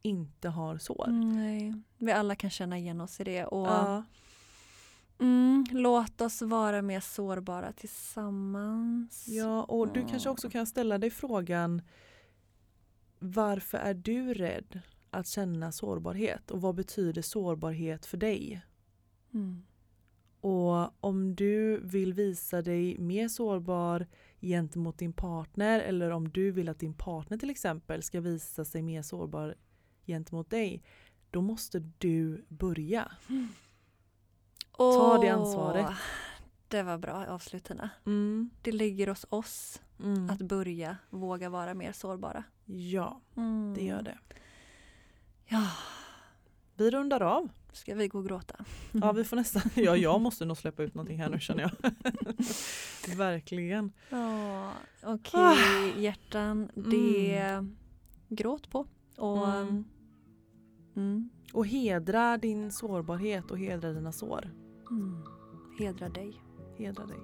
inte 0.02 0.48
har 0.48 0.78
sår. 0.78 1.08
Mm, 1.08 1.32
nej. 1.36 1.74
Vi 1.98 2.12
alla 2.12 2.34
kan 2.34 2.50
känna 2.50 2.78
igen 2.78 3.00
oss 3.00 3.20
i 3.20 3.24
det. 3.24 3.44
Och 3.44 3.66
Ja, 3.66 4.04
mm, 5.22 5.64
låt 5.70 6.20
oss 6.20 6.42
vara 6.42 6.82
mer 6.82 7.00
sårbara 7.00 7.72
tillsammans. 7.72 9.28
ja, 9.28 9.62
och 9.64 9.88
du 9.92 10.00
kanske 10.00 10.28
Mm. 10.28 10.32
också 10.32 10.50
kan 10.50 10.66
ställa 10.66 10.98
dig 10.98 11.10
frågan 11.10 11.82
varför 13.18 13.78
är 13.78 13.94
du 13.94 14.34
rädd 14.34 14.80
att 15.10 15.26
känna 15.26 15.72
sårbarhet 15.72 16.50
och 16.50 16.60
vad 16.60 16.74
betyder 16.74 17.22
sårbarhet 17.22 18.06
för 18.06 18.16
dig? 18.16 18.62
Mm. 19.34 19.62
Och 20.40 21.04
om 21.04 21.34
du 21.34 21.80
vill 21.80 22.14
visa 22.14 22.62
dig 22.62 22.98
mer 22.98 23.28
sårbar 23.28 24.06
gentemot 24.40 24.98
din 24.98 25.12
partner 25.12 25.80
eller 25.80 26.10
om 26.10 26.28
du 26.28 26.50
vill 26.50 26.68
att 26.68 26.78
din 26.78 26.94
partner 26.94 27.38
till 27.38 27.50
exempel 27.50 28.02
ska 28.02 28.20
visa 28.20 28.64
sig 28.64 28.82
mer 28.82 29.02
sårbar 29.02 29.54
gentemot 30.06 30.50
dig, 30.50 30.82
då 31.30 31.40
måste 31.40 31.78
du 31.98 32.44
börja. 32.48 33.12
Ta 34.76 35.18
det 35.18 35.28
ansvaret. 35.28 35.86
Det 36.68 36.82
var 36.82 36.98
bra 36.98 37.26
avslut 37.26 37.64
Tina. 37.64 37.90
Mm. 38.06 38.50
Det 38.62 38.72
ligger 38.72 39.06
hos 39.06 39.26
oss 39.28 39.80
Mm. 40.00 40.30
att 40.30 40.38
börja 40.42 40.96
våga 41.10 41.50
vara 41.50 41.74
mer 41.74 41.92
sårbara. 41.92 42.44
Ja, 42.64 43.20
Mm. 43.36 43.74
det 43.74 43.84
gör 43.84 44.02
det. 44.02 44.18
Ja, 45.46 45.66
Vi 46.76 46.90
rundar 46.90 47.20
av. 47.20 47.48
ska 47.72 47.94
vi 47.94 48.08
gå 48.08 48.18
och 48.18 48.26
gråta? 48.26 48.64
Ja, 48.92 49.12
vi 49.12 49.24
får 49.24 49.36
nästan. 49.36 49.62
Ja, 49.74 49.96
jag 49.96 50.20
måste 50.20 50.44
nog 50.44 50.56
släppa 50.56 50.82
ut 50.82 50.94
någonting 50.94 51.18
här 51.18 51.30
nu 51.30 51.40
känner 51.40 51.62
jag. 51.62 51.72
Verkligen. 53.16 53.92
Ja, 54.10 54.72
okej 55.02 55.40
Ah. 55.40 55.98
hjärtan. 55.98 56.70
Det 56.74 57.64
gråt 58.28 58.70
på. 58.70 58.86
Och 59.16 59.48
Mm. 59.48 59.84
mm. 60.96 61.30
Och 61.52 61.66
hedra 61.66 62.38
din 62.38 62.72
sårbarhet 62.72 63.50
och 63.50 63.58
hedra 63.58 63.92
dina 63.92 64.12
sår. 64.12 64.50
Mm. 64.92 65.16
hedra 65.78 66.08
dig. 66.08 66.42
Hedra 66.78 67.06
dig. 67.06 67.20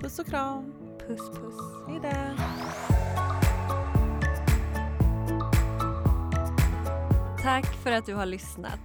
Puss 0.00 0.18
och 0.18 0.26
kram. 0.26 0.72
Puss 0.98 1.30
puss. 1.30 1.60
Hejdå. 1.88 2.42
Tack 7.42 7.74
för 7.82 7.92
att 7.92 8.06
du 8.06 8.14
har 8.14 8.26
lyssnat. 8.26 8.80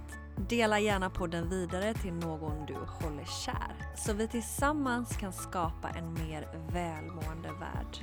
Dela 0.48 0.80
gärna 0.80 1.10
podden 1.10 1.48
vidare 1.48 1.94
till 1.94 2.12
någon 2.12 2.66
du 2.66 2.74
håller 2.74 3.24
kär 3.24 3.74
så 3.96 4.12
vi 4.12 4.28
tillsammans 4.28 5.16
kan 5.16 5.32
skapa 5.32 5.88
en 5.88 6.14
mer 6.14 6.48
välmående 6.72 7.48
värld. 7.48 7.96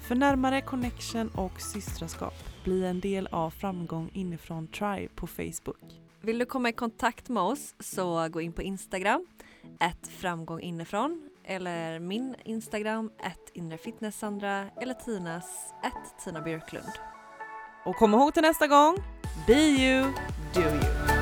För 0.00 0.14
närmare 0.14 0.60
connection 0.60 1.28
och 1.28 1.60
systraskap, 1.60 2.34
bli 2.64 2.84
en 2.84 3.00
del 3.00 3.26
av 3.26 3.50
Framgång 3.50 4.10
inifrån 4.12 4.66
Tribe 4.66 5.08
på 5.14 5.26
Facebook. 5.26 6.00
Vill 6.20 6.38
du 6.38 6.44
komma 6.44 6.68
i 6.68 6.72
kontakt 6.72 7.28
med 7.28 7.42
oss 7.42 7.74
så 7.78 8.28
gå 8.28 8.40
in 8.40 8.52
på 8.52 8.62
Instagram, 8.62 9.26
ett 9.80 10.08
framgång 10.08 10.60
inifrån 10.60 11.30
eller 11.44 11.98
min 11.98 12.36
Instagram, 12.44 13.10
ett 13.18 13.50
inrefitnesssandra 13.54 14.64
eller 14.80 14.94
Tinas, 14.94 15.74
ett 15.84 16.24
Tina 16.24 16.40
Björklund. 16.40 16.92
Och 17.84 17.96
kom 17.96 18.14
ihåg 18.14 18.34
till 18.34 18.42
nästa 18.42 18.66
gång, 18.66 18.96
be 19.46 19.54
you, 19.54 20.12
do 20.54 20.60
you. 20.60 21.19